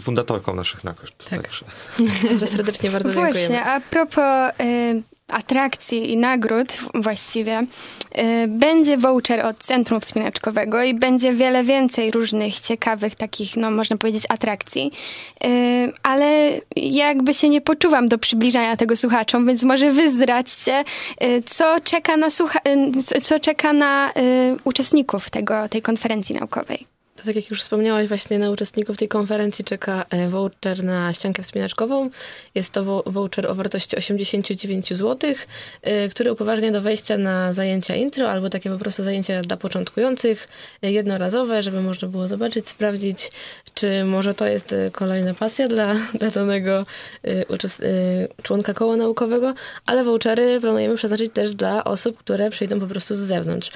fundatorką 0.00 0.54
naszych 0.54 0.84
nagród. 0.84 1.16
Tak. 1.30 1.42
Także. 1.42 1.64
serdecznie 2.56 2.90
bardzo 2.90 3.08
dziękujemy. 3.08 3.32
Właśnie, 3.32 3.64
a 3.64 3.80
propos 3.80 4.60
y, 4.60 5.02
atrakcji 5.30 6.12
i 6.12 6.16
nagród 6.16 6.78
właściwie 6.94 7.60
y, 7.60 8.48
będzie 8.48 8.96
voucher 8.96 9.46
od 9.46 9.58
Centrum 9.58 10.00
Wspinaczkowego 10.00 10.82
i 10.82 10.94
będzie 10.94 11.32
wiele 11.32 11.64
więcej 11.64 12.10
różnych 12.10 12.58
ciekawych 12.58 13.14
takich, 13.14 13.56
no 13.56 13.70
można 13.70 13.96
powiedzieć, 13.96 14.24
atrakcji. 14.28 14.92
Y, 15.44 15.92
ale 16.02 16.60
jakby 16.76 17.34
się 17.34 17.48
nie 17.48 17.60
poczuwam 17.60 18.08
do 18.08 18.18
przybliżania 18.18 18.76
tego 18.76 18.96
słuchaczom, 18.96 19.46
więc 19.46 19.62
może 19.62 19.90
wy 19.90 20.14
zdradźcie, 20.14 20.84
y, 21.24 21.42
co 21.46 21.80
czeka 21.80 22.16
na, 22.16 22.28
słucha- 22.28 22.60
co 23.22 23.40
czeka 23.40 23.72
na 23.72 24.12
uczestników 24.64 25.30
tego, 25.30 25.68
tej 25.68 25.82
konferencji 25.82 26.34
naukowej. 26.34 26.89
To 27.20 27.26
tak 27.26 27.36
jak 27.36 27.50
już 27.50 27.62
wspomniałaś, 27.62 28.08
właśnie 28.08 28.38
na 28.38 28.50
uczestników 28.50 28.96
tej 28.96 29.08
konferencji 29.08 29.64
czeka 29.64 30.04
e, 30.10 30.28
voucher 30.28 30.84
na 30.84 31.12
ściankę 31.12 31.42
wspinaczkową. 31.42 32.10
Jest 32.54 32.72
to 32.72 33.02
voucher 33.06 33.46
o 33.46 33.54
wartości 33.54 33.96
89 33.96 34.88
zł, 34.88 35.34
e, 35.82 36.08
który 36.08 36.32
upoważnia 36.32 36.70
do 36.70 36.82
wejścia 36.82 37.18
na 37.18 37.52
zajęcia 37.52 37.94
intro 37.94 38.30
albo 38.30 38.50
takie 38.50 38.70
po 38.70 38.78
prostu 38.78 39.02
zajęcia 39.02 39.40
dla 39.40 39.56
początkujących, 39.56 40.48
e, 40.82 40.92
jednorazowe, 40.92 41.62
żeby 41.62 41.82
można 41.82 42.08
było 42.08 42.28
zobaczyć, 42.28 42.68
sprawdzić, 42.68 43.30
czy 43.74 44.04
może 44.04 44.34
to 44.34 44.46
jest 44.46 44.74
kolejna 44.92 45.34
pasja 45.34 45.68
dla, 45.68 45.94
dla 46.20 46.30
danego 46.30 46.86
członka 48.42 48.74
koła 48.74 48.96
naukowego, 48.96 49.54
ale 49.86 50.04
vouchery 50.04 50.60
planujemy 50.60 50.96
przeznaczyć 50.96 51.32
też 51.32 51.54
dla 51.54 51.84
osób, 51.84 52.18
które 52.18 52.50
przyjdą 52.50 52.80
po 52.80 52.86
prostu 52.86 53.14
z 53.14 53.18
zewnątrz. 53.18 53.70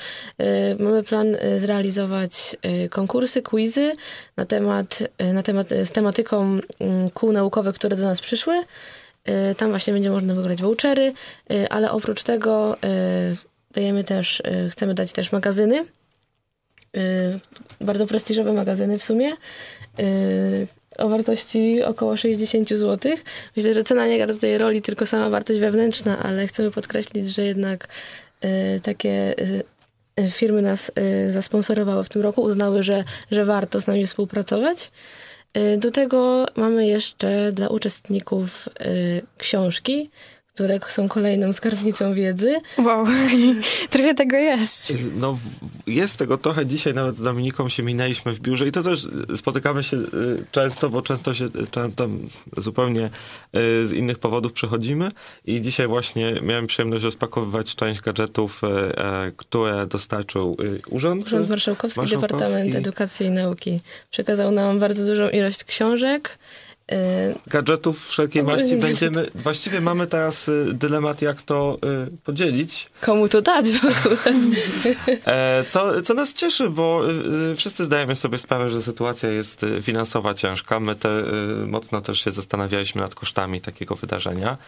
Mamy 0.79 1.03
plan 1.03 1.37
zrealizować 1.57 2.57
konkursy 2.91 3.34
konkursy, 3.35 3.43
quizy 3.43 3.93
na 4.37 4.45
temat, 4.47 5.03
y, 5.23 5.33
na 5.33 5.43
temat 5.43 5.69
z 5.85 5.91
tematyką 5.91 6.59
mm, 6.81 7.11
kół 7.11 7.33
naukowych, 7.33 7.75
które 7.75 7.97
do 7.97 8.03
nas 8.03 8.21
przyszły. 8.21 8.55
Y, 9.29 9.55
tam 9.55 9.71
właśnie 9.71 9.93
będzie 9.93 10.11
można 10.11 10.35
wygrać 10.35 10.63
vouchery, 10.63 11.13
y, 11.53 11.69
ale 11.69 11.91
oprócz 11.91 12.23
tego 12.23 12.77
dajemy 13.73 14.05
też, 14.05 14.43
chcemy 14.71 14.95
dać 14.95 15.13
też 15.13 15.33
magazyny. 15.33 15.85
Bardzo 17.81 18.07
prestiżowe 18.07 18.53
magazyny 18.53 18.99
w 18.99 19.05
sumie 19.05 19.33
o 20.99 21.09
wartości 21.09 21.83
około 21.83 22.17
60 22.17 22.69
zł. 22.69 23.13
Myślę, 23.57 23.75
że 23.75 23.85
cena 23.85 24.07
nie 24.07 24.19
gra 24.19 24.27
tutaj 24.27 24.59
roli, 24.59 24.83
tylko 24.83 25.07
sama 25.07 25.31
wartość 25.31 25.61
wewnętrzna, 25.61 26.19
ale 26.19 26.47
chcemy 26.47 26.71
podkreślić, 26.71 27.27
że 27.29 27.45
jednak 27.45 27.89
takie 28.83 29.35
Y, 29.39 29.63
firmy 30.31 30.63
nas 30.63 30.93
y, 30.99 31.33
zasponsorowały 31.33 32.05
w 32.05 32.09
tym 32.09 32.23
roku, 32.23 32.43
uznały, 32.43 32.83
że, 32.83 33.05
że 33.31 33.45
warto 33.45 33.81
z 33.81 33.87
nami 33.87 34.07
współpracować. 34.07 34.91
Y, 35.57 35.79
do 35.79 35.91
tego 35.91 36.47
mamy 36.57 36.87
jeszcze 36.87 37.53
dla 37.53 37.69
uczestników 37.69 38.69
książki, 39.39 40.11
które 40.55 40.81
są 40.89 41.09
kolejną 41.09 41.53
skarbnicą 41.53 42.15
wiedzy. 42.15 42.61
Wow, 42.79 43.07
trochę 43.91 44.15
tego 44.15 44.37
jest. 44.37 44.93
No, 45.17 45.39
jest 45.87 46.17
tego 46.17 46.39
trochę. 46.39 46.67
Dzisiaj 46.67 46.95
nawet 46.95 47.19
z 47.19 47.23
Dominiką 47.23 47.69
się 47.69 47.83
minęliśmy 47.83 48.33
w 48.33 48.41
biurze 48.41 48.67
i 48.67 48.73
to 48.73 48.83
też 48.83 49.09
spotykamy 49.37 49.83
się 49.83 49.97
y, 49.97 50.07
często, 50.51 50.91
bo 50.91 51.03
często 51.03 51.35
się 51.35 51.47
tam 51.97 52.19
zupełnie 52.57 53.05
y, 53.05 53.11
z 53.87 53.93
innych 53.93 54.19
powodów 54.19 54.53
przechodzimy 54.53 55.11
i 55.45 55.61
dzisiaj 55.61 55.87
właśnie 55.87 56.35
miałem 56.43 56.67
przyjemność 56.67 57.05
rozpakowywać 57.05 57.75
część 57.75 58.01
gadżetów, 58.01 58.63
y, 58.65 59.33
które 59.37 59.87
dostarczył 59.87 60.57
Urząd. 60.91 61.27
Urząd 61.27 61.51
Marszałkowski, 61.51 62.01
Marszałkowski, 62.01 62.39
Departament 62.39 62.75
Edukacji 62.75 63.27
i 63.27 63.31
Nauki. 63.31 63.81
Przekazał 64.11 64.51
nam 64.51 64.79
bardzo 64.79 65.07
dużą 65.07 65.29
ilość 65.29 65.65
książek, 65.65 66.39
Y, 66.39 66.64
gadżetów 67.47 68.09
wszelkiej 68.09 68.43
maści 68.43 68.77
będziemy. 68.77 69.31
Właściwie 69.35 69.81
mamy 69.81 70.07
teraz 70.07 70.49
y, 70.49 70.67
dylemat, 70.73 71.23
jak 71.23 71.43
to 71.43 71.79
y, 72.15 72.19
podzielić. 72.25 72.91
Komu 73.01 73.29
to 73.29 73.43
dać 73.43 73.67
w 73.67 73.85
ogóle? 73.85 74.17
E, 75.27 75.65
co, 75.69 76.03
co 76.03 76.15
nas 76.15 76.35
cieszy, 76.35 76.71
bo 76.71 77.03
wszyscy 77.57 77.85
zdajemy 77.85 78.17
sobie 78.17 78.39
sprawę, 78.39 78.71
że 78.71 78.83
sytuacja 78.83 79.31
jest 79.31 79.67
finansowa 79.83 80.35
ciężka. 80.35 80.81
My 80.81 80.95
te, 80.95 81.25
mocno 81.67 82.01
też 82.01 82.25
się 82.25 82.31
zastanawialiśmy 82.31 83.01
nad 83.01 83.15
kosztami 83.15 83.61
takiego 83.61 83.95
wydarzenia. 83.95 84.59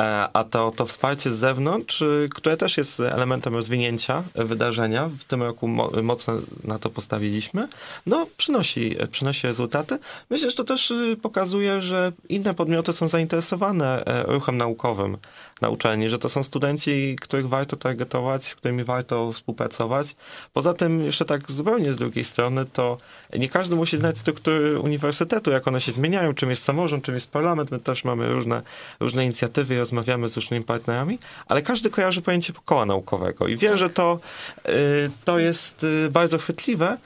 E, 0.00 0.28
a 0.32 0.44
to, 0.44 0.70
to 0.76 0.86
wsparcie 0.86 1.30
z 1.30 1.38
zewnątrz, 1.38 2.04
które 2.34 2.56
też 2.56 2.76
jest 2.76 3.00
elementem 3.00 3.54
rozwinięcia 3.54 4.22
wydarzenia, 4.34 5.10
w 5.18 5.24
tym 5.24 5.42
roku 5.42 5.68
mocno 6.02 6.34
na 6.64 6.78
to 6.78 6.90
postawiliśmy, 6.90 7.68
no 8.06 8.26
przynosi, 8.36 8.96
przynosi 9.10 9.46
rezultaty. 9.46 9.98
Myślę, 10.30 10.50
że 10.50 10.56
to 10.56 10.64
też 10.64 10.92
pokazuje, 11.22 11.48
pokazuje, 11.48 11.82
że 11.82 12.12
inne 12.28 12.54
podmioty 12.54 12.92
są 12.92 13.08
zainteresowane 13.08 14.04
e, 14.04 14.22
ruchem 14.22 14.56
naukowym 14.56 15.16
na 15.60 15.68
uczelni, 15.68 16.10
że 16.10 16.18
to 16.18 16.28
są 16.28 16.42
studenci, 16.42 17.16
których 17.20 17.48
warto 17.48 17.76
targetować, 17.76 18.44
z 18.44 18.54
którymi 18.54 18.84
warto 18.84 19.32
współpracować. 19.32 20.16
Poza 20.52 20.74
tym, 20.74 21.04
jeszcze 21.04 21.24
tak 21.24 21.50
zupełnie 21.50 21.92
z 21.92 21.96
drugiej 21.96 22.24
strony, 22.24 22.66
to 22.72 22.98
nie 23.38 23.48
każdy 23.48 23.76
musi 23.76 23.96
znać 23.96 24.18
struktury 24.18 24.80
uniwersytetu, 24.80 25.50
jak 25.50 25.68
one 25.68 25.80
się 25.80 25.92
zmieniają, 25.92 26.34
czym 26.34 26.50
jest 26.50 26.64
samorząd, 26.64 27.04
czym 27.04 27.14
jest 27.14 27.30
parlament. 27.30 27.70
My 27.70 27.78
też 27.78 28.04
mamy 28.04 28.28
różne, 28.28 28.62
różne 29.00 29.24
inicjatywy 29.24 29.74
i 29.74 29.78
rozmawiamy 29.78 30.28
z 30.28 30.36
różnymi 30.36 30.64
partnerami, 30.64 31.18
ale 31.46 31.62
każdy 31.62 31.90
kojarzy 31.90 32.22
pojęcie 32.22 32.52
koła 32.64 32.86
naukowego 32.86 33.48
i 33.48 33.56
wie, 33.56 33.78
że 33.78 33.90
to, 33.90 34.20
y, 34.68 35.10
to 35.24 35.38
jest 35.38 35.84
y, 35.84 36.10
bardzo 36.10 36.38
chwytliwe, 36.38 36.98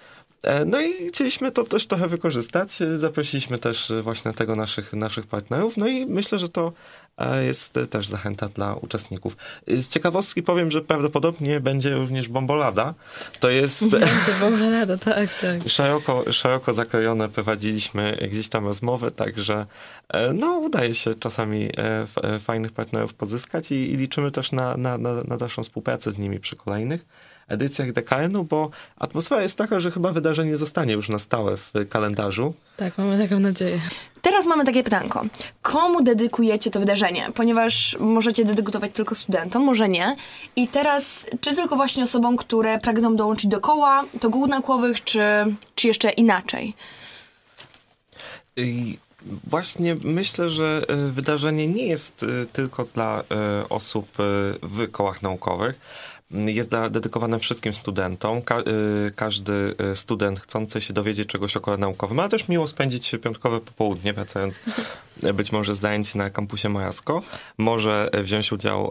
E, 0.43 0.65
no 0.65 0.81
i 0.81 1.09
chcieliśmy 1.09 1.53
to 1.53 1.65
też 1.65 1.87
trochę 1.87 2.09
wykorzystać. 2.09 2.71
Zaprosiliśmy 2.97 3.59
też 3.59 3.93
właśnie 4.03 4.33
tego 4.33 4.57
naszych, 4.57 4.93
naszych 4.93 5.27
partnerów. 5.27 5.77
No 5.77 5.87
i 5.87 6.07
myślę, 6.07 6.39
że 6.39 6.49
to 6.49 6.73
jest 7.43 7.79
też 7.91 8.07
zachęta 8.07 8.49
dla 8.49 8.75
uczestników. 8.75 9.37
Z 9.67 9.89
ciekawostki 9.89 10.43
powiem, 10.43 10.71
że 10.71 10.81
prawdopodobnie 10.81 11.61
będzie 11.61 11.95
również 11.95 12.29
bombolada. 12.29 12.95
To 13.41 13.51
jest... 13.51 13.89
Będzie 13.89 14.33
bombolada, 14.41 14.99
tak, 14.99 15.41
tak. 15.41 15.69
Szeroko, 15.69 16.33
szeroko 16.33 16.73
zakrojone 16.73 17.29
prowadziliśmy 17.29 18.29
gdzieś 18.31 18.49
tam 18.49 18.67
rozmowy, 18.67 19.11
także 19.11 19.67
e, 20.09 20.33
no 20.33 20.59
udaje 20.59 20.95
się 20.95 21.15
czasami 21.15 21.71
fajnych 22.41 22.73
partnerów 22.73 23.15
pozyskać 23.15 23.73
i, 23.73 23.75
i 23.75 23.97
liczymy 23.97 24.31
też 24.31 24.53
na, 24.53 24.77
na, 24.77 24.99
na, 24.99 25.15
na 25.23 25.37
dalszą 25.37 25.63
współpracę 25.63 26.13
z 26.13 26.19
nimi 26.19 26.41
przy 26.41 26.57
kolejnych 26.57 27.07
edycjach 27.49 27.93
DKN-u, 27.93 28.45
bo 28.45 28.71
atmosfera 28.97 29.43
jest 29.43 29.59
taka, 29.59 29.81
że 29.81 29.91
chyba 29.91 30.13
wydarzenie 30.13 30.57
zostanie 30.57 30.93
już 30.93 31.09
na 31.09 31.19
stałe 31.19 31.57
w 31.57 31.73
kalendarzu. 31.89 32.55
Tak, 32.77 32.99
mamy 32.99 33.19
taką 33.19 33.41
nadzieję. 33.41 33.81
Teraz 34.23 34.47
mamy 34.47 34.65
takie 34.65 34.83
pytanko. 34.83 35.25
Komu 35.63 36.03
dedykujecie 36.03 36.71
to 36.71 36.81
wydarzenie? 36.81 37.29
Ponieważ 37.35 37.97
możecie 38.01 38.45
dedykować 38.45 38.93
tylko 38.93 39.15
studentom, 39.15 39.65
może 39.65 39.89
nie. 39.89 40.17
I 40.57 40.69
teraz, 40.69 41.27
czy 41.41 41.55
tylko 41.55 41.77
właśnie 41.77 42.05
osobom, 42.05 42.37
które 42.37 42.79
pragną 42.79 43.17
dołączyć 43.17 43.47
do 43.47 43.61
koła, 43.61 44.05
do 44.21 44.31
kół 44.31 44.47
naukowych, 44.47 45.05
czy, 45.05 45.21
czy 45.75 45.89
jeszcze 45.89 46.11
inaczej? 46.11 46.75
I 48.57 48.99
Właśnie 49.47 49.95
myślę, 50.05 50.51
że 50.51 50.83
e, 50.89 50.97
wydarzenie 51.09 51.67
nie 51.67 51.87
jest 51.87 52.23
e, 52.23 52.47
tylko 52.47 52.85
dla 52.95 53.21
e, 53.21 53.69
osób 53.69 54.07
w 54.63 54.91
kołach 54.93 55.23
naukowych 55.23 55.81
jest 56.33 56.71
dedykowane 56.91 57.39
wszystkim 57.39 57.75
studentom. 57.75 58.43
Ka 58.43 58.61
y, 58.61 58.65
każdy 59.17 59.75
y, 59.93 59.97
student 59.97 60.41
chcący 60.41 60.81
się 60.81 60.95
dowiedzieć 60.95 61.29
czegoś 61.29 61.57
o 61.57 61.61
kole 61.61 61.77
naukowym, 61.77 62.21
ale 62.21 62.29
też 62.29 62.49
miło 62.49 62.69
spędzić 62.69 63.17
piątkowe 63.23 63.61
popołudnie, 63.61 64.13
wracając 64.13 64.61
być 65.35 65.53
może 65.53 65.75
zajęć 65.75 66.15
na 66.15 66.31
kampusie 66.31 66.69
Majasko, 66.69 67.23
może 67.59 68.11
wziąć 68.23 68.53
udział 68.53 68.85
e, 68.85 68.91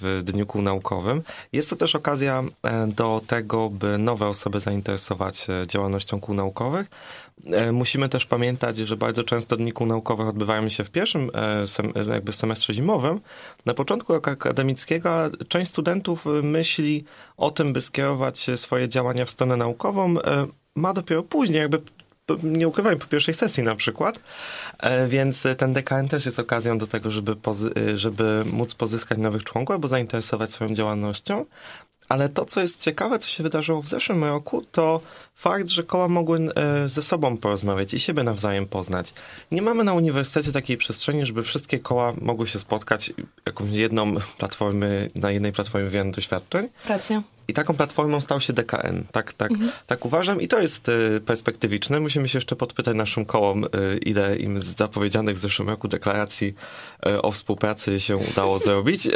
w 0.00 0.20
Dniu 0.24 0.46
Kół 0.46 0.62
Naukowym. 0.62 1.22
Jest 1.52 1.70
to 1.70 1.76
też 1.76 1.94
okazja 1.94 2.44
e, 2.62 2.86
do 2.86 3.20
tego, 3.26 3.70
by 3.70 3.98
nowe 3.98 4.26
osoby 4.26 4.60
zainteresować 4.60 5.46
działalnością 5.66 6.20
kół 6.20 6.34
naukowych. 6.34 6.86
E, 7.46 7.72
musimy 7.72 8.08
też 8.08 8.26
pamiętać, 8.26 8.76
że 8.76 8.96
bardzo 8.96 9.24
często 9.24 9.56
dni 9.56 9.72
kół 9.72 9.86
naukowych 9.86 10.28
odbywają 10.28 10.68
się 10.68 10.84
w 10.84 10.90
pierwszym 10.90 11.30
jakby 12.12 12.32
semestrze 12.32 12.74
zimowym. 12.74 13.20
Na 13.66 13.74
początku 13.74 14.12
roku 14.12 14.30
akademickiego 14.30 15.10
część 15.48 15.70
studentów 15.70 16.24
myśli 16.60 17.04
o 17.36 17.50
tym, 17.50 17.72
by 17.72 17.80
skierować 17.80 18.50
swoje 18.56 18.88
działania 18.88 19.24
w 19.24 19.30
stronę 19.30 19.56
naukową, 19.56 20.14
ma 20.74 20.92
dopiero 20.92 21.22
później, 21.22 21.60
jakby 21.60 21.80
nie 22.42 22.68
ukrywajmy, 22.68 23.00
po 23.00 23.06
pierwszej 23.06 23.34
sesji 23.34 23.62
na 23.62 23.74
przykład, 23.74 24.20
e, 24.78 25.06
więc 25.06 25.46
ten 25.58 25.72
DKN 25.72 26.08
też 26.08 26.26
jest 26.26 26.38
okazją 26.38 26.78
do 26.78 26.86
tego, 26.86 27.10
żeby, 27.10 27.36
e, 27.76 27.96
żeby 27.96 28.44
móc 28.52 28.74
pozyskać 28.74 29.18
nowych 29.18 29.44
członków 29.44 29.74
albo 29.74 29.88
zainteresować 29.88 30.52
swoją 30.52 30.74
działalnością. 30.74 31.44
Ale 32.10 32.28
to, 32.28 32.44
co 32.44 32.60
jest 32.60 32.80
ciekawe, 32.80 33.18
co 33.18 33.28
się 33.28 33.42
wydarzyło 33.42 33.82
w 33.82 33.88
zeszłym 33.88 34.24
roku, 34.24 34.64
to 34.72 35.00
fakt, 35.34 35.68
że 35.68 35.82
koła 35.82 36.08
mogły 36.08 36.38
e, 36.38 36.88
ze 36.88 37.02
sobą 37.02 37.36
porozmawiać 37.36 37.94
i 37.94 37.98
siebie 37.98 38.22
nawzajem 38.22 38.66
poznać. 38.66 39.14
Nie 39.50 39.62
mamy 39.62 39.84
na 39.84 39.92
uniwersytecie 39.92 40.52
takiej 40.52 40.76
przestrzeni, 40.76 41.26
żeby 41.26 41.42
wszystkie 41.42 41.78
koła 41.78 42.12
mogły 42.20 42.46
się 42.46 42.58
spotkać 42.58 43.12
jakąś 43.46 43.70
jedną 43.70 44.14
platformę, 44.38 44.88
na 45.14 45.30
jednej 45.30 45.52
platformie 45.52 45.88
wielu 45.88 46.10
doświadczeń. 46.10 46.68
Racja. 46.88 47.22
I 47.48 47.52
taką 47.52 47.74
platformą 47.74 48.20
stał 48.20 48.40
się 48.40 48.52
DKN. 48.52 49.04
Tak, 49.12 49.32
tak, 49.32 49.50
mhm. 49.50 49.70
tak 49.86 50.04
uważam 50.04 50.40
i 50.40 50.48
to 50.48 50.60
jest 50.60 50.88
y, 50.88 51.20
perspektywiczne. 51.26 52.00
Musimy 52.00 52.28
się 52.28 52.36
jeszcze 52.36 52.56
podpytać 52.56 52.96
naszym 52.96 53.24
kołom, 53.24 53.64
y, 53.64 53.68
ile 53.98 54.36
im 54.36 54.60
z 54.60 54.64
zapowiedzianych 54.64 55.36
w 55.36 55.38
zeszłym 55.38 55.68
roku 55.68 55.88
deklaracji 55.88 56.54
o 57.22 57.30
współpracy 57.30 58.00
się 58.00 58.16
udało 58.16 58.58
zrobić. 58.68 59.08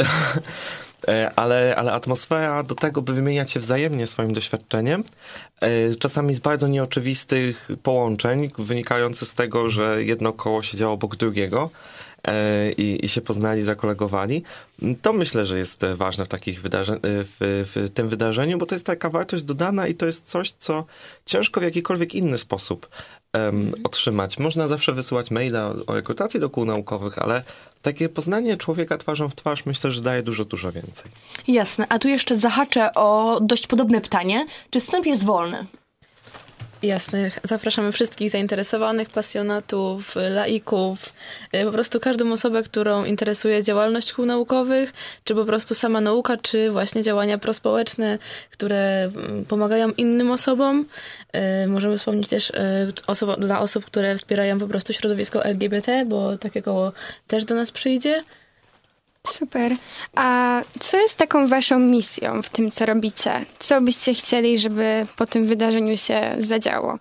Ale, 1.36 1.76
ale 1.76 1.92
atmosfera 1.92 2.62
do 2.62 2.74
tego, 2.74 3.02
by 3.02 3.12
wymieniać 3.12 3.50
się 3.50 3.60
wzajemnie 3.60 4.06
swoim 4.06 4.32
doświadczeniem, 4.32 5.04
czasami 5.98 6.34
z 6.34 6.40
bardzo 6.40 6.68
nieoczywistych 6.68 7.68
połączeń, 7.82 8.50
wynikających 8.58 9.28
z 9.28 9.34
tego, 9.34 9.68
że 9.68 10.04
jedno 10.04 10.32
koło 10.32 10.62
siedziało 10.62 10.94
obok 10.94 11.16
drugiego, 11.16 11.70
i, 12.76 12.98
i 13.02 13.08
się 13.08 13.20
poznali, 13.20 13.62
zakolegowali. 13.62 14.42
To 15.02 15.12
myślę, 15.12 15.46
że 15.46 15.58
jest 15.58 15.82
ważne 15.94 16.24
w 16.24 16.28
takich 16.28 16.62
wydarzeniach, 16.62 17.00
w, 17.02 17.64
w 17.74 17.90
tym 17.94 18.08
wydarzeniu, 18.08 18.58
bo 18.58 18.66
to 18.66 18.74
jest 18.74 18.86
taka 18.86 19.10
wartość 19.10 19.44
dodana 19.44 19.86
i 19.86 19.94
to 19.94 20.06
jest 20.06 20.26
coś, 20.26 20.52
co 20.52 20.84
ciężko 21.26 21.60
w 21.60 21.62
jakikolwiek 21.62 22.14
inny 22.14 22.38
sposób 22.38 22.88
um, 23.34 23.72
otrzymać. 23.84 24.38
Można 24.38 24.68
zawsze 24.68 24.92
wysyłać 24.92 25.30
maila 25.30 25.74
o 25.86 25.94
rekrutacji 25.94 26.40
do 26.40 26.50
kół 26.50 26.64
naukowych, 26.64 27.18
ale 27.18 27.42
takie 27.82 28.08
poznanie 28.08 28.56
człowieka 28.56 28.98
twarzą 28.98 29.28
w 29.28 29.34
twarz 29.34 29.66
myślę, 29.66 29.90
że 29.90 30.02
daje 30.02 30.22
dużo, 30.22 30.44
dużo 30.44 30.72
więcej. 30.72 31.10
Jasne. 31.48 31.86
A 31.88 31.98
tu 31.98 32.08
jeszcze 32.08 32.36
zahaczę 32.38 32.94
o 32.94 33.38
dość 33.42 33.66
podobne 33.66 34.00
pytanie. 34.00 34.46
Czy 34.70 34.80
wstęp 34.80 35.06
jest 35.06 35.24
wolny? 35.24 35.66
Jasne. 36.84 37.30
Zapraszamy 37.44 37.92
wszystkich 37.92 38.30
zainteresowanych, 38.30 39.10
pasjonatów, 39.10 40.14
laików, 40.30 41.12
y, 41.54 41.64
po 41.64 41.72
prostu 41.72 42.00
każdą 42.00 42.32
osobę, 42.32 42.62
którą 42.62 43.04
interesuje 43.04 43.62
działalność 43.62 44.12
kół 44.12 44.26
naukowych, 44.26 44.92
czy 45.24 45.34
po 45.34 45.44
prostu 45.44 45.74
sama 45.74 46.00
nauka, 46.00 46.36
czy 46.36 46.70
właśnie 46.70 47.02
działania 47.02 47.38
prospołeczne, 47.38 48.18
które 48.50 49.04
mm, 49.04 49.44
pomagają 49.44 49.90
innym 49.90 50.30
osobom. 50.30 50.86
Y, 51.64 51.66
możemy 51.66 51.98
wspomnieć 51.98 52.28
też 52.28 52.50
y, 52.50 52.54
osoba, 53.06 53.36
dla 53.36 53.60
osób, 53.60 53.84
które 53.84 54.16
wspierają 54.16 54.58
po 54.58 54.68
prostu 54.68 54.92
środowisko 54.92 55.44
LGBT, 55.44 56.04
bo 56.06 56.38
takiego 56.38 56.92
też 57.26 57.44
do 57.44 57.54
nas 57.54 57.70
przyjdzie. 57.70 58.24
Super. 59.26 59.76
A 60.14 60.60
co 60.80 60.96
jest 60.96 61.16
taką 61.16 61.48
waszą 61.48 61.78
misją 61.78 62.42
w 62.42 62.48
tym, 62.48 62.70
co 62.70 62.86
robicie? 62.86 63.44
Co 63.58 63.80
byście 63.80 64.14
chcieli, 64.14 64.58
żeby 64.58 65.06
po 65.16 65.26
tym 65.26 65.46
wydarzeniu 65.46 65.96
się 65.96 66.36
zadziało? 66.38 66.98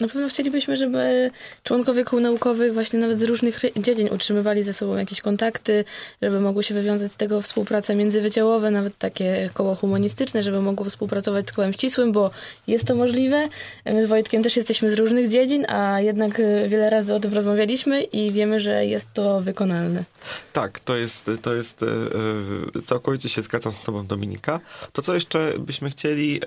Na 0.00 0.08
pewno 0.08 0.28
chcielibyśmy, 0.28 0.76
żeby 0.76 1.30
członkowie 1.64 2.04
kół 2.04 2.20
naukowych 2.20 2.74
właśnie 2.74 2.98
nawet 2.98 3.20
z 3.20 3.22
różnych 3.22 3.60
dziedzin 3.76 4.08
utrzymywali 4.12 4.62
ze 4.62 4.72
sobą 4.72 4.96
jakieś 4.96 5.20
kontakty, 5.20 5.84
żeby 6.22 6.40
mogły 6.40 6.62
się 6.62 6.74
wywiązać 6.74 7.12
z 7.12 7.16
tego 7.16 7.42
współprace 7.42 7.94
międzywydziałowe, 7.94 8.70
nawet 8.70 8.98
takie 8.98 9.50
koło 9.54 9.74
humanistyczne, 9.74 10.42
żeby 10.42 10.60
mogło 10.60 10.86
współpracować 10.90 11.48
z 11.48 11.52
kołem 11.52 11.72
ścisłym, 11.72 12.12
bo 12.12 12.30
jest 12.66 12.86
to 12.86 12.94
możliwe. 12.94 13.48
My 13.84 14.06
z 14.06 14.08
Wojtkiem 14.08 14.42
też 14.42 14.56
jesteśmy 14.56 14.90
z 14.90 14.94
różnych 14.94 15.28
dziedzin, 15.28 15.66
a 15.68 16.00
jednak 16.00 16.40
y, 16.40 16.68
wiele 16.68 16.90
razy 16.90 17.14
o 17.14 17.20
tym 17.20 17.34
rozmawialiśmy 17.34 18.02
i 18.02 18.32
wiemy, 18.32 18.60
że 18.60 18.86
jest 18.86 19.08
to 19.14 19.40
wykonalne. 19.40 20.04
Tak, 20.52 20.80
to 20.80 20.96
jest, 20.96 21.30
to 21.42 21.54
jest 21.54 21.80
yy, 22.74 22.82
całkowicie 22.82 23.28
się 23.28 23.42
zgadzam 23.42 23.72
z 23.72 23.80
tobą 23.80 24.06
Dominika. 24.06 24.60
To, 24.92 25.02
co 25.02 25.14
jeszcze 25.14 25.52
byśmy 25.58 25.90
chcieli 25.90 26.32
yy, 26.32 26.40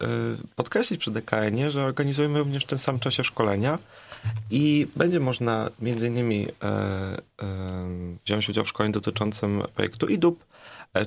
yy, 0.00 0.36
podkreślić 0.56 1.00
przy 1.00 1.10
DKN-ie, 1.10 1.70
że 1.70 1.84
organizujemy 1.84 2.38
również 2.38 2.64
tym 2.74 2.78
samym 2.78 3.00
czasie 3.00 3.24
szkolenia 3.24 3.78
i 4.50 4.86
będzie 4.96 5.20
można 5.20 5.70
między 5.80 6.08
innymi 6.08 6.48
e, 6.62 6.66
e, 6.66 7.18
wziąć 8.24 8.48
udział 8.48 8.64
w 8.64 8.68
szkoleniu 8.68 8.92
dotyczącym 8.92 9.62
projektu 9.74 10.06
IDUP, 10.06 10.44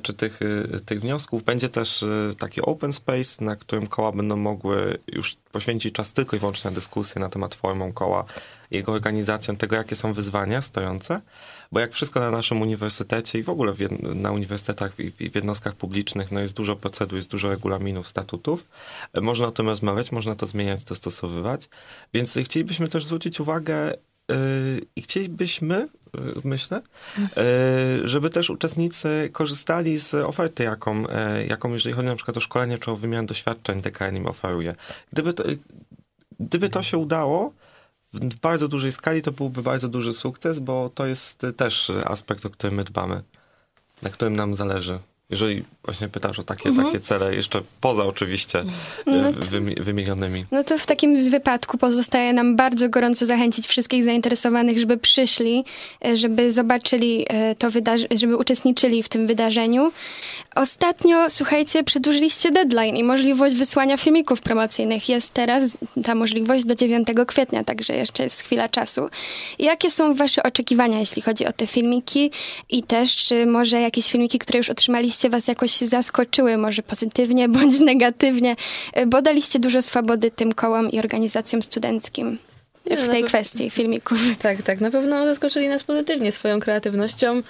czy 0.02 0.14
tych, 0.14 0.40
e, 0.42 0.80
tych 0.80 1.02
wniosków. 1.02 1.44
Będzie 1.44 1.70
też 1.70 2.04
e, 2.04 2.34
taki 2.40 2.62
open 2.62 2.94
space, 2.94 3.46
na 3.46 3.56
którym 3.56 3.88
koła 3.88 4.12
będą 4.12 4.36
mogły 4.36 5.00
już 5.08 5.36
poświęcić 5.52 5.96
czas 5.96 6.14
tylko 6.14 6.36
i 6.36 6.40
wyłącznie 6.40 6.72
na 6.72 6.76
dyskusję 6.76 7.22
na 7.22 7.30
temat 7.30 7.56
formą 7.56 7.94
koła, 7.94 8.26
jego 8.72 8.92
organizacją, 8.92 9.56
tego 9.56 9.76
jakie 9.76 9.96
są 9.96 10.14
wyzwania 10.14 10.62
stojące. 10.62 11.22
Bo 11.72 11.80
jak 11.80 11.94
wszystko 11.94 12.20
na 12.20 12.32
naszym 12.32 12.62
uniwersytecie 12.62 13.40
i 13.40 13.44
w 13.44 13.50
ogóle 13.50 13.74
w, 13.74 13.80
na 14.16 14.32
uniwersytetach 14.32 15.00
i 15.00 15.32
w, 15.32 15.36
jednostkach 15.36 15.76
publicznych, 15.76 16.32
no 16.32 16.40
jest 16.40 16.56
dużo 16.56 16.76
procedur, 16.76 17.16
jest 17.16 17.32
dużo 17.32 17.50
regulaminów, 17.50 18.08
statutów. 18.08 18.68
E, 19.14 19.22
można 19.22 19.48
o 19.48 19.52
tym 19.52 19.68
rozmawiać, 19.68 20.12
można 20.12 20.36
to 20.36 20.46
zmieniać, 20.46 20.84
dostosowywać. 20.84 21.70
Więc 22.14 22.38
chcielibyśmy 22.44 22.88
też 22.88 23.06
zwrócić 23.06 23.40
uwagę 23.40 23.94
i 24.96 25.02
chcielibyśmy, 25.02 25.88
yy, 26.14 26.42
myślę, 26.44 26.82
yy, 27.18 27.28
żeby 28.08 28.30
też 28.30 28.50
uczestnicy 28.50 29.30
korzystali 29.34 29.98
z 29.98 30.14
oferty, 30.14 30.64
jaką, 30.64 31.04
jaką 31.48 31.74
jeżeli 31.74 31.96
chodzi 31.96 32.08
na 32.08 32.16
przykład 32.16 32.38
o 32.38 32.40
szkolenie 32.40 32.78
czy 32.78 32.92
o 32.92 32.96
wymianę 32.96 33.28
doświadczeń 33.28 33.82
DKN 33.82 34.28
oferuje. 34.28 34.76
Gdyby 35.14 35.34
to, 35.34 35.44
gdyby 36.40 36.70
to 36.70 36.84
się 36.84 36.98
udało, 36.98 37.54
w 38.14 38.36
bardzo 38.36 38.68
dużej 38.68 38.92
skali 38.92 39.22
to 39.22 39.32
byłby 39.32 39.64
bardzo 39.64 39.88
duży 39.88 40.14
sukces, 40.14 40.60
bo 40.60 40.90
to 40.96 41.06
jest 41.06 41.42
też 41.58 41.92
aspekt, 42.06 42.46
o 42.46 42.50
którym 42.50 42.76
my 42.76 42.84
dbamy, 42.84 43.24
na 44.02 44.10
którym 44.10 44.36
nam 44.36 44.54
zależy. 44.54 45.00
Jeżeli 45.30 45.64
właśnie 45.84 46.10
pytasz 46.10 46.40
o 46.40 46.44
takie, 46.44 46.70
mhm. 46.70 46.88
takie 46.88 47.00
cele, 47.00 47.36
jeszcze 47.36 47.62
poza 47.82 48.06
oczywiście 48.06 48.64
no 49.06 49.34
to, 49.34 49.40
wymienionymi. 49.84 50.46
No 50.52 50.64
to 50.64 50.78
w 50.78 50.86
takim 50.86 51.30
wypadku 51.30 51.78
pozostaje 51.78 52.34
nam 52.34 52.56
bardzo 52.56 52.90
gorąco 52.90 53.26
zachęcić 53.26 53.68
wszystkich 53.68 54.04
zainteresowanych, 54.04 54.80
żeby 54.80 54.98
przyszli, 54.98 55.66
e, 56.06 56.18
żeby 56.18 56.52
zobaczyli 56.52 57.26
e, 57.28 57.56
to 57.56 57.72
wydarzenie, 57.72 58.18
żeby 58.18 58.38
uczestniczyli 58.38 59.04
w 59.04 59.10
tym 59.10 59.28
wydarzeniu. 59.28 59.92
Ostatnio, 60.56 61.30
słuchajcie, 61.30 61.84
przedłużyliście 61.84 62.52
deadline 62.52 62.98
i 62.98 63.04
możliwość 63.04 63.56
wysłania 63.56 63.98
filmików 63.98 64.42
promocyjnych. 64.42 65.10
Jest 65.10 65.34
teraz 65.34 65.78
ta 66.04 66.16
możliwość 66.16 66.66
do 66.66 66.76
9 66.76 67.08
kwietnia, 67.28 67.64
także 67.64 67.96
jeszcze 67.96 68.24
jest 68.24 68.42
chwila 68.42 68.70
czasu. 68.70 69.10
Jakie 69.60 69.92
są 69.92 70.16
wasze 70.16 70.44
oczekiwania, 70.44 71.00
jeśli 71.00 71.22
chodzi 71.22 71.46
o 71.46 71.54
te 71.54 71.68
filmiki 71.68 72.32
i 72.70 72.84
też, 72.84 73.16
czy 73.16 73.46
może 73.46 73.82
jakieś 73.82 74.12
filmiki, 74.12 74.40
które 74.40 74.58
już 74.58 74.70
otrzymaliście, 74.70 75.17
was 75.26 75.48
jakoś 75.48 75.78
zaskoczyły, 75.78 76.58
może 76.58 76.84
pozytywnie 76.84 77.50
bądź 77.50 77.80
negatywnie, 77.92 78.56
bo 79.08 79.22
daliście 79.22 79.60
dużo 79.60 79.82
swobody 79.82 80.32
tym 80.32 80.54
kołom 80.54 80.92
i 80.92 81.00
organizacjom 81.00 81.64
studenckim 81.64 82.38
w 82.86 83.06
no, 83.06 83.12
tej 83.12 83.24
kwestii 83.24 83.70
filmików. 83.70 84.20
Tak, 84.42 84.62
tak. 84.62 84.82
Na 84.82 84.92
pewno 84.92 85.26
zaskoczyli 85.26 85.68
nas 85.70 85.84
pozytywnie 85.84 86.32
swoją 86.32 86.60
kreatywnością. 86.60 87.42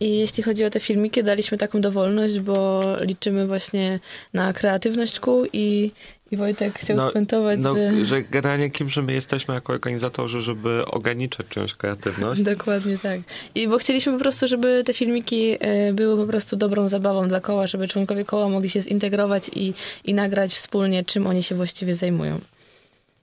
I 0.00 0.18
jeśli 0.18 0.42
chodzi 0.42 0.64
o 0.64 0.70
te 0.70 0.80
filmiki, 0.80 1.24
daliśmy 1.24 1.58
taką 1.58 1.80
dowolność, 1.80 2.38
bo 2.38 2.82
liczymy 3.00 3.46
właśnie 3.46 4.00
na 4.34 4.52
kreatywność 4.52 5.20
kół 5.20 5.46
i, 5.52 5.90
i 6.32 6.36
Wojtek 6.36 6.78
chciał 6.78 6.96
no, 6.96 7.10
spuentować, 7.10 7.60
no, 7.62 7.74
że... 7.74 8.04
że 8.04 8.22
generalnie 8.22 8.70
kimże 8.70 9.02
my 9.02 9.12
jesteśmy 9.12 9.54
jako 9.54 9.72
organizatorzy, 9.72 10.40
żeby 10.40 10.84
ograniczać 10.86 11.46
czyjąś 11.48 11.74
kreatywność. 11.74 12.42
Dokładnie 12.42 12.98
tak. 12.98 13.20
I 13.54 13.68
bo 13.68 13.78
chcieliśmy 13.78 14.12
po 14.12 14.18
prostu, 14.18 14.48
żeby 14.48 14.82
te 14.84 14.94
filmiki 14.94 15.56
e, 15.60 15.92
były 15.92 16.16
po 16.16 16.30
prostu 16.30 16.56
dobrą 16.56 16.88
zabawą 16.88 17.28
dla 17.28 17.40
koła, 17.40 17.66
żeby 17.66 17.88
członkowie 17.88 18.24
koła 18.24 18.48
mogli 18.48 18.70
się 18.70 18.80
zintegrować 18.80 19.50
i, 19.54 19.74
i 20.04 20.14
nagrać 20.14 20.54
wspólnie, 20.54 21.04
czym 21.04 21.26
oni 21.26 21.42
się 21.42 21.54
właściwie 21.54 21.94
zajmują. 21.94 22.40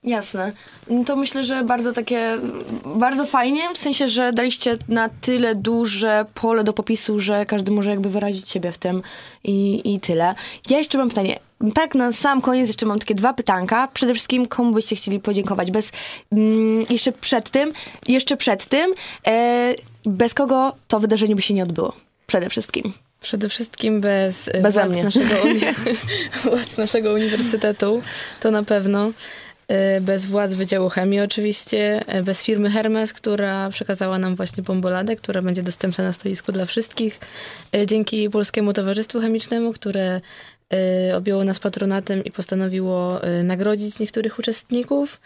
Jasne. 0.04 0.52
No 0.90 1.04
to 1.04 1.16
myślę, 1.16 1.44
że 1.44 1.64
bardzo 1.64 1.92
takie, 1.92 2.38
bardzo 2.84 3.26
fajnie, 3.26 3.74
w 3.74 3.78
sensie, 3.78 4.08
że 4.08 4.32
daliście 4.32 4.76
na 4.88 5.08
tyle 5.08 5.54
duże 5.54 6.26
pole 6.34 6.64
do 6.64 6.72
popisu, 6.72 7.20
że 7.20 7.46
każdy 7.46 7.70
może 7.70 7.90
jakby 7.90 8.08
wyrazić 8.08 8.50
siebie 8.50 8.72
w 8.72 8.78
tym 8.78 9.02
i, 9.44 9.80
i 9.94 10.00
tyle. 10.00 10.34
Ja 10.70 10.78
jeszcze 10.78 10.98
mam 10.98 11.08
pytanie. 11.08 11.38
Tak, 11.74 11.94
na 11.94 12.12
sam 12.12 12.40
koniec 12.40 12.66
jeszcze 12.66 12.86
mam 12.86 12.98
takie 12.98 13.14
dwa 13.14 13.32
pytanka. 13.32 13.88
Przede 13.94 14.14
wszystkim, 14.14 14.46
komu 14.46 14.72
byście 14.72 14.96
chcieli 14.96 15.20
podziękować? 15.20 15.70
Bez, 15.70 15.92
mm, 16.32 16.84
jeszcze 16.90 17.12
przed 17.12 17.50
tym, 17.50 17.72
jeszcze 18.08 18.36
przed 18.36 18.66
tym, 18.66 18.94
e, 19.26 19.74
bez 20.04 20.34
kogo 20.34 20.72
to 20.88 21.00
wydarzenie 21.00 21.36
by 21.36 21.42
się 21.42 21.54
nie 21.54 21.62
odbyło? 21.62 21.92
Przede 22.26 22.50
wszystkim. 22.50 22.92
Przede 23.20 23.48
wszystkim 23.48 24.00
bez, 24.00 24.50
bez 24.62 24.74
władz, 24.74 24.96
naszego, 25.02 25.34
władz 26.44 26.76
naszego 26.76 27.12
uniwersytetu, 27.12 28.02
to 28.40 28.50
na 28.50 28.62
pewno. 28.62 29.12
E, 29.68 30.00
bez 30.00 30.26
władz 30.26 30.54
Wydziału 30.54 30.88
Chemii 30.88 31.20
oczywiście, 31.20 32.06
e, 32.06 32.22
bez 32.22 32.42
firmy 32.42 32.70
Hermes, 32.70 33.12
która 33.12 33.70
przekazała 33.70 34.18
nam 34.18 34.36
właśnie 34.36 34.62
bomboladę, 34.62 35.16
która 35.16 35.42
będzie 35.42 35.62
dostępna 35.62 36.04
na 36.04 36.12
stoisku 36.12 36.52
dla 36.52 36.66
wszystkich. 36.66 37.20
E, 37.74 37.86
dzięki 37.86 38.30
Polskiemu 38.30 38.72
Towarzystwu 38.72 39.20
Chemicznemu, 39.20 39.72
które 39.72 40.20
objęło 41.14 41.44
nas 41.44 41.58
patronatem 41.58 42.24
i 42.24 42.30
postanowiło 42.30 43.20
nagrodzić 43.44 43.98
niektórych 43.98 44.38
uczestników. 44.38 45.20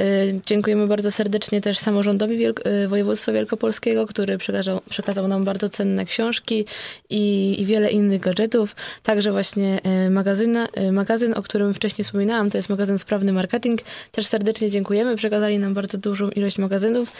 Y, 0.00 0.40
dziękujemy 0.46 0.86
bardzo 0.86 1.10
serdecznie 1.10 1.60
też 1.60 1.78
samorządowi 1.78 2.36
Wielk 2.36 2.66
y, 2.66 2.88
województwa 2.88 3.32
wielkopolskiego, 3.32 4.06
który 4.06 4.38
przekazał, 4.38 4.80
przekazał 4.88 5.28
nam 5.28 5.44
bardzo 5.44 5.68
cenne 5.68 6.04
książki 6.04 6.64
i, 7.10 7.56
i 7.60 7.64
wiele 7.64 7.90
innych 7.90 8.20
gadżetów. 8.20 8.76
Także 9.02 9.32
właśnie 9.32 9.80
y, 10.06 10.10
magazyna, 10.10 10.68
magazyn, 10.92 11.34
o 11.34 11.42
którym 11.42 11.74
wcześniej 11.74 12.04
wspominałam, 12.04 12.50
to 12.50 12.58
jest 12.58 12.68
magazyn 12.68 12.98
Sprawny 12.98 13.32
Marketing. 13.32 13.80
Też 14.12 14.26
serdecznie 14.26 14.70
dziękujemy. 14.70 15.16
Przekazali 15.16 15.58
nam 15.58 15.74
bardzo 15.74 15.98
dużą 15.98 16.30
ilość 16.30 16.58
magazynów, 16.58 17.12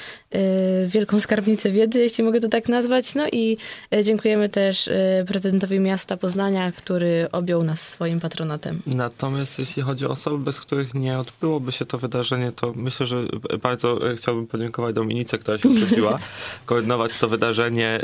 wielką 0.86 1.20
skarbnicę 1.20 1.70
wiedzy, 1.72 2.00
jeśli 2.00 2.24
mogę 2.24 2.40
to 2.40 2.48
tak 2.48 2.68
nazwać. 2.68 3.14
No 3.14 3.28
i 3.32 3.56
dziękujemy 4.02 4.48
też 4.48 4.90
prezydentowi 5.26 5.80
miasta 5.80 6.16
Poznania, 6.16 6.72
który 6.72 7.26
objął 7.32 7.64
nas 7.64 7.88
swoim 7.88 8.20
patronatem. 8.20 8.82
Natomiast 8.86 9.58
jeśli 9.58 9.82
chodzi 9.82 10.06
o 10.06 10.10
osoby, 10.10 10.38
bez 10.38 10.60
których 10.60 10.94
nie 10.94 11.18
odbyłoby 11.18 11.72
się 11.72 11.84
to 11.84 11.98
wydarzenie, 11.98 12.52
to 12.52 12.65
to 12.72 12.80
myślę, 12.80 13.06
że 13.06 13.22
bardzo 13.62 13.98
chciałbym 14.16 14.46
podziękować 14.46 14.94
Dominice, 14.94 15.38
która 15.38 15.58
się 15.58 15.68
zgodziła 15.78 16.18
koordynować 16.66 17.18
to 17.18 17.28
wydarzenie. 17.28 18.00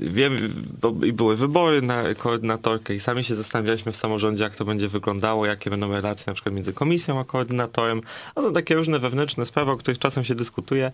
Wiem, 0.00 0.36
bo 0.80 0.92
były 0.92 1.36
wybory 1.36 1.82
na 1.82 2.14
koordynatorkę 2.14 2.94
i 2.94 3.00
sami 3.00 3.24
się 3.24 3.34
zastanawialiśmy 3.34 3.92
w 3.92 3.96
samorządzie, 3.96 4.44
jak 4.44 4.56
to 4.56 4.64
będzie 4.64 4.88
wyglądało, 4.88 5.46
jakie 5.46 5.70
będą 5.70 5.92
relacje 5.92 6.24
na 6.26 6.34
przykład 6.34 6.54
między 6.54 6.72
komisją 6.72 7.20
a 7.20 7.24
koordynatorem. 7.24 8.00
A 8.34 8.42
są 8.42 8.52
takie 8.52 8.74
różne 8.74 8.98
wewnętrzne 8.98 9.46
sprawy, 9.46 9.70
o 9.70 9.76
których 9.76 9.98
czasem 9.98 10.24
się 10.24 10.34
dyskutuje 10.34 10.92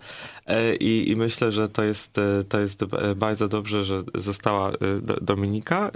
i, 0.79 1.05
i 1.07 1.15
myślę, 1.15 1.51
że 1.51 1.69
to 1.69 1.83
jest, 1.83 2.13
to 2.49 2.59
jest 2.59 2.85
bardzo 3.15 3.47
dobrze, 3.47 3.83
że 3.83 4.01
została 4.15 4.71
Dominika, 5.21 5.91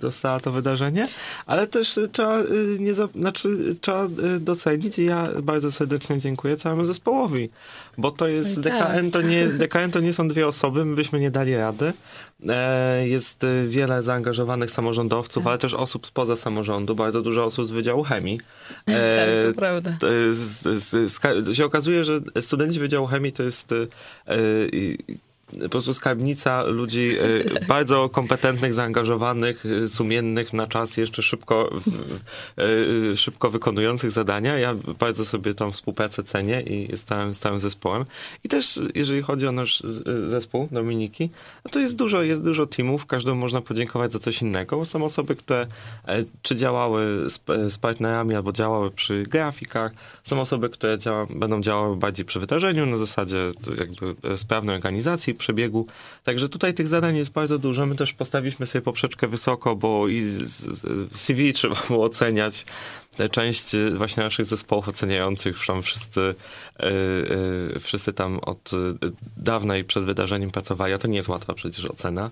dostała 0.00 0.40
to 0.40 0.52
wydarzenie, 0.52 1.08
ale 1.46 1.66
też 1.66 1.98
trzeba, 2.12 2.38
nie, 2.78 2.94
znaczy, 2.94 3.74
trzeba 3.80 4.08
docenić 4.40 4.98
i 4.98 5.04
ja 5.04 5.28
bardzo 5.42 5.72
serdecznie 5.72 6.18
dziękuję 6.18 6.56
całemu 6.56 6.84
zespołowi, 6.84 7.50
bo 7.98 8.10
to 8.10 8.28
jest 8.28 8.56
no 8.56 8.62
DKN, 8.62 9.10
tak. 9.10 9.12
to 9.12 9.22
nie, 9.22 9.46
DKN 9.46 9.90
to 9.90 10.00
nie 10.00 10.12
są 10.12 10.28
dwie 10.28 10.46
osoby, 10.46 10.84
my 10.84 10.96
byśmy 10.96 11.20
nie 11.20 11.30
dali 11.30 11.56
rady. 11.56 11.92
E, 12.48 13.08
jest 13.08 13.46
wiele 13.68 14.02
zaangażowanych 14.02 14.70
samorządowców, 14.70 15.42
tak. 15.42 15.50
ale 15.50 15.58
też 15.58 15.74
osób 15.74 16.06
spoza 16.06 16.36
samorządu, 16.36 16.94
bardzo 16.94 17.22
dużo 17.22 17.44
osób 17.44 17.66
z 17.66 17.70
Wydziału 17.70 18.02
Chemii. 18.02 18.40
tak, 18.86 18.94
to 19.44 19.50
e, 19.50 19.54
prawda. 19.54 19.96
Z, 20.32 20.62
z, 20.82 21.12
z, 21.12 21.56
się 21.56 21.64
okazuje, 21.64 22.04
że 22.04 22.20
studenci 22.40 22.80
Wydziału 22.80 23.06
Chemii 23.06 23.32
to 23.32 23.42
jest 23.42 23.72
e, 23.72 23.86
po 25.60 25.68
prostu 25.68 25.94
skarbnica 25.94 26.62
ludzi 26.62 27.10
e, 27.56 27.66
bardzo 27.66 28.08
kompetentnych, 28.08 28.74
zaangażowanych, 28.74 29.64
e, 29.66 29.88
sumiennych, 29.88 30.52
na 30.52 30.66
czas 30.66 30.96
jeszcze 30.96 31.22
szybko, 31.22 31.70
e, 33.12 33.16
szybko 33.16 33.50
wykonujących 33.50 34.10
zadania. 34.10 34.58
Ja 34.58 34.74
bardzo 34.98 35.24
sobie 35.24 35.54
tą 35.54 35.70
współpracę 35.70 36.22
cenię 36.22 36.60
i 36.60 36.96
stałem 36.96 37.34
stałym 37.34 37.60
zespołem. 37.60 38.04
I 38.44 38.48
też 38.48 38.80
jeżeli 38.94 39.22
chodzi 39.22 39.46
o 39.46 39.52
nasz 39.52 39.82
zespół 40.24 40.68
Dominiki, 40.70 41.30
no 41.64 41.70
to 41.70 41.80
jest 41.80 41.96
dużo, 41.96 42.22
jest 42.22 42.44
dużo 42.44 42.66
teamów, 42.66 43.06
każdemu 43.06 43.40
można 43.40 43.60
podziękować 43.60 44.12
za 44.12 44.18
coś 44.18 44.42
innego. 44.42 44.84
Są 44.84 45.04
osoby, 45.04 45.36
które 45.36 45.66
czy 46.42 46.56
działały 46.56 47.30
z, 47.30 47.40
z 47.72 47.78
partnerami, 47.78 48.34
albo 48.34 48.52
działały 48.52 48.90
przy 48.90 49.22
grafikach. 49.22 49.92
Są 50.24 50.40
osoby, 50.40 50.68
które 50.68 50.98
działa, 50.98 51.26
będą 51.30 51.60
działały 51.60 51.96
bardziej 51.96 52.24
przy 52.24 52.40
wydarzeniu, 52.40 52.86
na 52.86 52.96
zasadzie 52.96 53.52
jakby 53.78 54.36
sprawnej 54.36 54.76
organizacji, 54.76 55.34
przebiegu. 55.42 55.86
Także 56.24 56.48
tutaj 56.48 56.74
tych 56.74 56.88
zadań 56.88 57.16
jest 57.16 57.32
bardzo 57.32 57.58
dużo. 57.58 57.86
My 57.86 57.96
też 57.96 58.12
postawiliśmy 58.12 58.66
sobie 58.66 58.82
poprzeczkę 58.82 59.28
wysoko, 59.28 59.76
bo 59.76 60.08
i 60.08 60.22
CV 61.12 61.52
trzeba 61.52 61.76
było 61.88 62.04
oceniać. 62.04 62.66
Część 63.30 63.64
właśnie 63.94 64.22
naszych 64.22 64.46
zespołów 64.46 64.88
oceniających, 64.88 65.56
już 65.56 65.66
tam 65.66 65.82
wszyscy, 65.82 66.34
yy, 66.78 67.80
wszyscy 67.80 68.12
tam 68.12 68.38
od 68.38 68.70
dawna 69.36 69.76
i 69.76 69.84
przed 69.84 70.04
wydarzeniem 70.04 70.50
pracowali, 70.50 70.94
a 70.94 70.98
to 70.98 71.08
nie 71.08 71.16
jest 71.16 71.28
łatwa 71.28 71.54
przecież 71.54 71.84
ocena. 71.84 72.30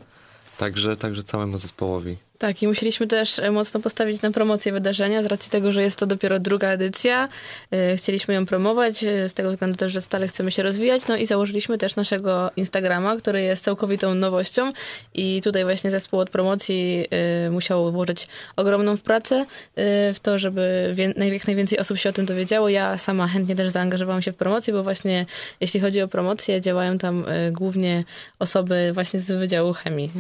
Także, 0.59 0.96
także 0.96 1.25
całemu 1.25 1.59
zespołowi. 1.59 2.30
Tak, 2.40 2.62
i 2.62 2.66
musieliśmy 2.66 3.07
też 3.07 3.38
e, 3.38 3.50
mocno 3.50 3.81
postawić 3.81 4.22
na 4.22 4.31
promocję 4.31 4.72
wydarzenia 4.72 5.22
z 5.22 5.26
racji 5.26 5.50
tego, 5.50 5.72
że 5.72 5.83
jest 5.83 5.98
to 5.98 6.07
dopiero 6.07 6.38
druga 6.38 6.68
edycja. 6.68 7.29
E, 7.70 7.96
chcieliśmy 7.96 8.35
ją 8.35 8.46
promować, 8.46 9.05
e, 9.05 9.29
z 9.29 9.35
tego 9.35 9.50
względu 9.50 9.76
też, 9.76 9.92
że 9.92 10.00
stale 10.00 10.29
chcemy 10.29 10.50
się 10.50 10.62
rozwijać. 10.62 11.07
No 11.09 11.16
i 11.16 11.26
założyliśmy 11.26 11.79
też 11.79 11.96
naszego 11.96 12.50
Instagrama, 12.57 13.16
który 13.16 13.42
jest 13.42 13.64
całkowitą 13.64 14.14
nowością. 14.14 14.72
I 15.14 15.40
tutaj 15.44 15.64
właśnie 15.64 15.90
zespół 15.90 16.20
od 16.20 16.31
promocji 16.31 17.07
musiał 17.50 17.92
włożyć 17.92 18.29
ogromną 18.57 18.98
pracę 18.98 19.46
w 20.14 20.16
to, 20.22 20.38
żeby 20.38 20.94
jak 21.33 21.46
najwięcej 21.46 21.79
osób 21.79 21.98
się 21.98 22.09
o 22.09 22.12
tym 22.12 22.26
dowiedziało. 22.26 22.68
Ja 22.68 22.98
sama 22.98 23.29
chętnie 23.29 23.57
też 23.57 23.70
zaangażowałam 23.70 24.22
się 24.22 24.33
w 24.33 24.37
promocję, 24.37 24.74
bo 24.74 24.83
właśnie 24.83 25.26
jeśli 25.61 25.81
chodzi 25.81 26.03
o 26.03 26.09
promocję, 26.09 26.61
działają 26.61 26.98
tam 26.98 27.24
głównie 27.53 28.05
osoby 28.38 28.90
właśnie 28.94 29.20
z 29.20 29.33
Wydziału 29.33 29.72
Chemii. 29.72 30.11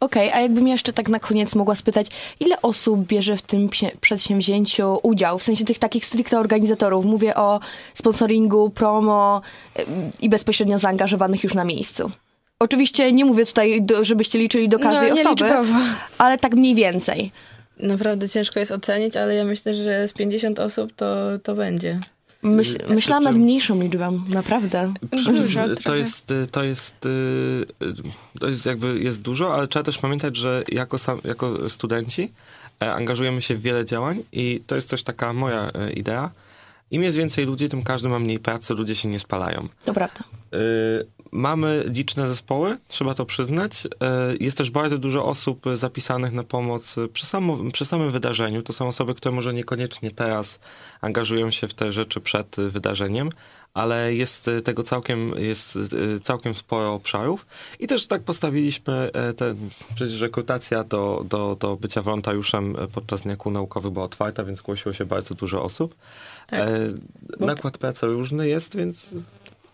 Okej, 0.00 0.28
okay, 0.28 0.38
a 0.38 0.42
jakbym 0.42 0.68
jeszcze 0.68 0.92
tak 0.92 1.08
na 1.08 1.20
koniec 1.20 1.54
mogła 1.54 1.74
spytać, 1.74 2.06
ile 2.40 2.62
osób 2.62 3.06
bierze 3.06 3.36
w 3.36 3.42
tym 3.42 3.68
przedsięwzięciu 4.00 4.98
udział? 5.02 5.38
W 5.38 5.42
sensie 5.42 5.64
tych 5.64 5.78
takich 5.78 6.06
stricte 6.06 6.40
organizatorów. 6.40 7.04
Mówię 7.04 7.34
o 7.34 7.60
sponsoringu, 7.94 8.70
promo 8.70 9.42
i 10.20 10.28
bezpośrednio 10.28 10.78
zaangażowanych 10.78 11.44
już 11.44 11.54
na 11.54 11.64
miejscu. 11.64 12.10
Oczywiście 12.58 13.12
nie 13.12 13.24
mówię 13.24 13.46
tutaj, 13.46 13.86
żebyście 14.02 14.38
liczyli 14.38 14.68
do 14.68 14.78
każdej 14.78 15.08
no, 15.10 15.20
osoby, 15.20 15.44
liczbowo. 15.44 15.78
ale 16.18 16.38
tak 16.38 16.54
mniej 16.54 16.74
więcej. 16.74 17.32
Naprawdę 17.80 18.28
ciężko 18.28 18.60
jest 18.60 18.72
ocenić, 18.72 19.16
ale 19.16 19.34
ja 19.34 19.44
myślę, 19.44 19.74
że 19.74 20.08
z 20.08 20.12
50 20.12 20.58
osób 20.58 20.92
to, 20.96 21.06
to 21.42 21.54
będzie. 21.54 22.00
Myśl, 22.46 22.78
tak, 22.78 22.90
myślałam 22.90 23.24
nad 23.24 23.36
mniejszą 23.36 23.80
liczbą, 23.80 24.20
naprawdę. 24.28 24.94
Dużo, 25.12 25.62
to 25.84 25.94
jest, 25.94 26.32
to 26.50 26.64
jest, 26.64 27.06
y, 27.06 27.66
to 28.40 28.48
jest 28.48 28.66
jakby, 28.66 29.00
jest 29.00 29.22
dużo, 29.22 29.54
ale 29.54 29.66
trzeba 29.66 29.82
też 29.82 29.98
pamiętać, 29.98 30.36
że 30.36 30.64
jako, 30.68 30.98
sam, 30.98 31.20
jako 31.24 31.68
studenci 31.70 32.32
e, 32.82 32.92
angażujemy 32.92 33.42
się 33.42 33.56
w 33.56 33.62
wiele 33.62 33.84
działań 33.84 34.22
i 34.32 34.62
to 34.66 34.74
jest 34.74 34.90
też 34.90 35.02
taka 35.02 35.32
moja 35.32 35.70
e, 35.74 35.92
idea. 35.92 36.30
Im 36.90 37.02
jest 37.02 37.16
więcej 37.16 37.46
ludzi, 37.46 37.68
tym 37.68 37.82
każdy 37.82 38.08
ma 38.08 38.18
mniej 38.18 38.38
pracy, 38.38 38.74
ludzie 38.74 38.94
się 38.94 39.08
nie 39.08 39.18
spalają. 39.18 39.68
To 39.84 39.94
prawda. 39.94 40.24
Y, 40.54 41.06
mamy 41.32 41.84
liczne 41.86 42.28
zespoły, 42.28 42.78
trzeba 42.88 43.14
to 43.14 43.26
przyznać. 43.26 43.86
E, 44.00 44.34
jest 44.40 44.58
też 44.58 44.70
bardzo 44.70 44.98
dużo 44.98 45.24
osób 45.24 45.64
zapisanych 45.74 46.32
na 46.32 46.42
pomoc 46.42 46.96
przy, 47.12 47.26
samo, 47.26 47.58
przy 47.72 47.84
samym 47.84 48.10
wydarzeniu. 48.10 48.62
To 48.62 48.72
są 48.72 48.88
osoby, 48.88 49.14
które 49.14 49.34
może 49.34 49.54
niekoniecznie 49.54 50.10
teraz 50.10 50.60
angażują 51.00 51.50
się 51.50 51.68
w 51.68 51.74
te 51.74 51.92
rzeczy 51.92 52.20
przed 52.20 52.56
wydarzeniem, 52.56 53.28
ale 53.76 54.14
jest 54.14 54.50
tego 54.64 54.82
całkiem, 54.82 55.34
jest 55.38 55.76
e, 55.76 56.20
całkiem 56.20 56.54
sporo 56.54 56.94
obszarów. 56.94 57.46
I 57.80 57.86
też 57.86 58.06
tak 58.06 58.22
postawiliśmy, 58.22 59.10
e, 59.12 59.34
ten, 59.34 59.56
przecież 59.94 60.20
rekrutacja 60.20 60.84
do, 60.84 61.24
do, 61.28 61.56
do 61.60 61.76
bycia 61.76 62.02
wolontariuszem 62.02 62.76
podczas 62.92 63.22
Dnia 63.22 63.36
Kół 63.36 63.52
Naukowych 63.52 63.92
była 63.92 64.04
otwarta, 64.04 64.44
więc 64.44 64.58
zgłosiło 64.58 64.92
się 64.92 65.04
bardzo 65.04 65.34
dużo 65.34 65.62
osób. 65.62 65.94
Tak. 66.46 66.68
Nakład 67.40 67.78
pracy 67.78 68.06
różny 68.06 68.48
jest, 68.48 68.76
więc 68.76 69.10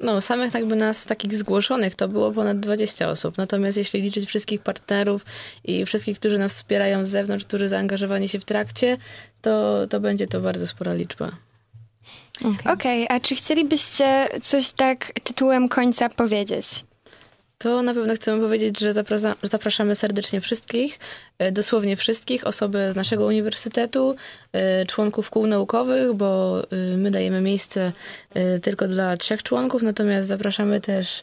no, 0.00 0.20
samych 0.20 0.54
jakby 0.54 0.76
nas 0.76 1.04
takich 1.04 1.34
zgłoszonych 1.34 1.94
to 1.94 2.08
było 2.08 2.32
ponad 2.32 2.60
20 2.60 3.10
osób. 3.10 3.38
Natomiast 3.38 3.76
jeśli 3.76 4.02
liczyć 4.02 4.28
wszystkich 4.28 4.60
partnerów 4.60 5.24
i 5.64 5.86
wszystkich, 5.86 6.18
którzy 6.18 6.38
nas 6.38 6.54
wspierają 6.54 7.04
z 7.04 7.08
zewnątrz, 7.08 7.44
którzy 7.44 7.68
zaangażowani 7.68 8.28
się 8.28 8.40
w 8.40 8.44
trakcie, 8.44 8.98
to, 9.42 9.86
to 9.86 10.00
będzie 10.00 10.26
to 10.26 10.40
bardzo 10.40 10.66
spora 10.66 10.94
liczba. 10.94 11.32
Okej, 12.40 12.50
okay. 12.60 12.72
okay, 12.72 13.06
a 13.08 13.20
czy 13.20 13.34
chcielibyście 13.34 14.28
coś 14.42 14.72
tak 14.72 15.12
tytułem 15.24 15.68
końca 15.68 16.08
powiedzieć? 16.08 16.84
To 17.58 17.82
na 17.82 17.94
pewno 17.94 18.14
chcemy 18.14 18.40
powiedzieć, 18.40 18.80
że 18.80 18.94
zapraszamy 19.42 19.94
serdecznie 19.94 20.40
wszystkich, 20.40 20.98
dosłownie 21.52 21.96
wszystkich, 21.96 22.46
osoby 22.46 22.92
z 22.92 22.96
naszego 22.96 23.26
uniwersytetu, 23.26 24.16
e, 24.52 24.86
członków 24.86 25.30
kół 25.30 25.46
naukowych, 25.46 26.12
bo 26.12 26.62
e, 26.62 26.96
my 26.96 27.10
dajemy 27.10 27.40
miejsce 27.40 27.92
tylko 28.62 28.88
dla 28.88 29.16
trzech 29.16 29.42
członków, 29.42 29.82
natomiast 29.82 30.28
zapraszamy 30.28 30.80
też 30.80 31.22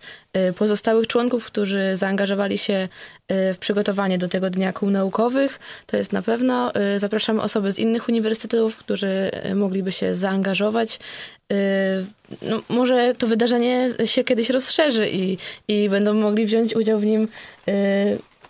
pozostałych 0.55 1.08
członków, 1.08 1.45
którzy 1.45 1.95
zaangażowali 1.95 2.58
się 2.58 2.88
w 3.29 3.58
przygotowanie 3.60 4.17
do 4.17 4.27
tego 4.27 4.49
Dnia 4.49 4.73
Kół 4.73 4.89
Naukowych. 4.89 5.60
To 5.88 5.97
jest 5.97 6.13
na 6.13 6.21
pewno. 6.21 6.71
Zapraszamy 6.97 7.41
osoby 7.41 7.71
z 7.71 7.79
innych 7.79 8.10
uniwersytetów, 8.10 8.77
którzy 8.77 9.32
mogliby 9.55 9.91
się 9.91 10.15
zaangażować 10.15 10.99
no, 12.41 12.62
może 12.69 13.13
to 13.17 13.27
wydarzenie 13.27 13.89
się 14.05 14.23
kiedyś 14.23 14.49
rozszerzy 14.49 15.10
i, 15.12 15.38
i 15.67 15.89
będą 15.89 16.13
mogli 16.13 16.45
wziąć 16.45 16.75
udział 16.75 16.99
w 16.99 17.05
nim 17.05 17.27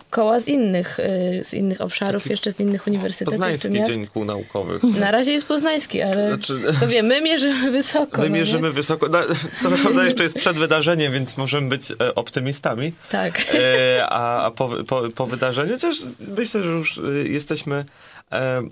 koła 0.10 0.40
z 0.40 0.48
innych, 0.48 1.00
y, 1.00 1.44
z 1.44 1.54
innych 1.54 1.82
obszarów, 1.82 2.24
Taki 2.24 2.32
jeszcze 2.32 2.52
z 2.52 2.60
innych 2.60 2.88
uniwersytetów. 2.88 3.34
Poznański 3.34 3.84
Dzień 3.88 4.08
Kół 4.08 4.26
Naukowych. 4.26 4.84
Na 5.00 5.12
razie 5.12 5.32
jest 5.32 5.46
poznański, 5.46 6.02
ale 6.02 6.28
znaczy, 6.28 6.62
to 6.80 6.88
wiem, 6.88 7.06
my 7.06 7.22
mierzymy 7.22 7.72
wysoko. 7.72 8.22
My 8.22 8.30
no 8.30 8.36
mierzymy 8.36 8.72
wysoko. 8.72 9.08
No, 9.08 9.20
co 9.62 9.72
prawda 9.72 10.06
jeszcze 10.06 10.24
jest 10.24 10.38
przed 10.38 10.58
wydarzeniem, 10.58 11.14
więc 11.14 11.38
możemy 11.38 11.70
być 11.70 11.92
e, 11.92 12.16
optymistami. 12.16 12.94
Tak. 13.10 13.46
E, 13.54 14.06
a, 14.10 14.52
po, 14.52 14.70
po, 14.88 15.10
po 15.16 15.28
wydarzeniu 15.28 15.78
też 15.78 15.98
myślę, 16.38 16.64
że 16.64 16.70
już 16.70 16.98
e, 16.98 17.02
jesteśmy 17.28 17.86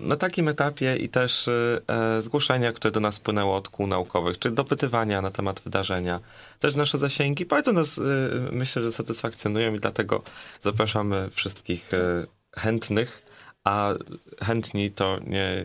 na 0.00 0.16
takim 0.16 0.48
etapie 0.48 0.96
i 0.96 1.08
też 1.08 1.48
e, 1.48 2.22
zgłoszenia, 2.22 2.72
które 2.72 2.92
do 2.92 3.00
nas 3.00 3.14
spłynęło 3.14 3.56
od 3.56 3.68
kół 3.68 3.86
naukowych, 3.86 4.38
czy 4.38 4.50
dopytywania 4.50 5.22
na 5.22 5.30
temat 5.30 5.60
wydarzenia. 5.60 6.20
Też 6.60 6.74
nasze 6.74 6.98
zasięgi 6.98 7.46
bardzo 7.46 7.72
nas, 7.72 7.98
e, 7.98 8.02
myślę, 8.52 8.82
że 8.82 8.92
satysfakcjonują 8.92 9.74
i 9.74 9.80
dlatego 9.80 10.22
zapraszamy 10.62 11.30
wszystkich 11.30 11.90
chętnych, 12.56 13.22
a 13.64 13.94
chętni 14.42 14.90
to 14.90 15.18
nie, 15.26 15.64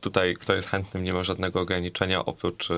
tutaj 0.00 0.34
kto 0.34 0.54
jest 0.54 0.68
chętnym 0.68 1.04
nie 1.04 1.12
ma 1.12 1.22
żadnego 1.22 1.60
ograniczenia 1.60 2.24
oprócz 2.24 2.68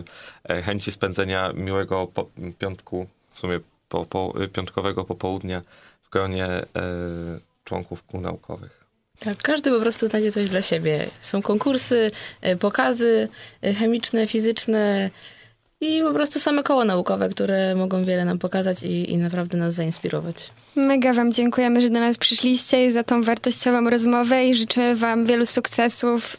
chęci 0.65 0.93
spędzenia 0.93 1.53
miłego 1.53 2.07
po, 2.07 2.27
piątku, 2.59 3.07
w 3.31 3.39
sumie 3.39 3.61
po, 3.89 4.07
po, 4.07 4.35
piątkowego 4.53 5.05
popołudnia 5.05 5.63
w 6.03 6.11
gronie 6.11 6.49
członków 7.65 8.03
kół 8.03 8.21
naukowych. 8.21 8.76
Tak, 9.21 9.37
każdy 9.37 9.71
po 9.71 9.81
prostu 9.81 10.07
znajdzie 10.07 10.33
coś 10.33 10.49
dla 10.49 10.63
siebie. 10.63 11.07
Są 11.21 11.43
konkursy, 11.43 12.11
e, 12.41 12.57
pokazy 12.57 13.29
e, 13.63 13.75
chemiczne, 13.75 14.27
fizyczne 14.27 15.11
i 15.81 16.03
po 16.03 16.13
prostu 16.13 16.41
same 16.41 16.63
koła 16.63 16.85
naukowe, 16.85 17.29
które 17.29 17.75
mogą 17.75 18.05
wiele 18.05 18.25
nam 18.25 18.39
pokazać 18.39 18.83
i, 18.83 19.13
i 19.13 19.17
naprawdę 19.17 19.59
nas 19.59 19.75
zainspirować. 19.75 20.51
Mega 20.77 21.13
Wam 21.13 21.33
dziękujemy, 21.33 21.81
że 21.81 21.91
do 21.91 22.01
nas 22.01 22.19
przyszliście 22.19 22.87
i 22.87 22.91
za 22.91 23.03
tą 23.03 23.23
wartościową 23.23 23.91
rozmowę 23.91 24.47
i 24.47 24.55
życzę 24.55 24.95
Wam 24.95 25.27
wielu 25.27 25.47
sukcesów 25.47 26.35
y, 26.35 26.37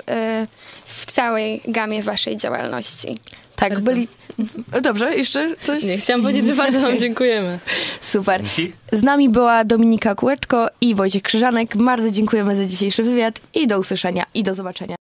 w 0.86 1.06
całej 1.06 1.62
gamie 1.68 2.04
Waszej 2.04 2.38
działalności. 2.38 3.16
Tak, 3.58 3.74
Bardzo. 3.74 3.92
byli... 3.92 4.08
Dobrze, 4.82 5.16
jeszcze 5.18 5.56
coś? 5.56 5.84
Nie, 5.84 5.98
chciałam 5.98 6.22
powiedzieć, 6.22 6.46
że 6.46 6.56
bardzo 6.56 6.82
Wam 6.82 7.00
dziękujemy. 7.06 7.60
Super. 8.02 8.42
Z 8.92 9.04
nami 9.04 9.30
była 9.30 9.64
Dominika 9.64 10.16
Kółeczko 10.16 10.68
i 10.82 10.96
Wojciech 10.96 11.24
Krzyżanek. 11.24 11.78
Bardzo 11.78 12.12
dziękujemy 12.12 12.56
za 12.56 12.66
dzisiejszy 12.66 13.04
wywiad 13.04 13.42
i 13.54 13.68
do 13.68 13.80
usłyszenia 13.80 14.26
i 14.34 14.44
do 14.44 14.54
zobaczenia. 14.54 14.96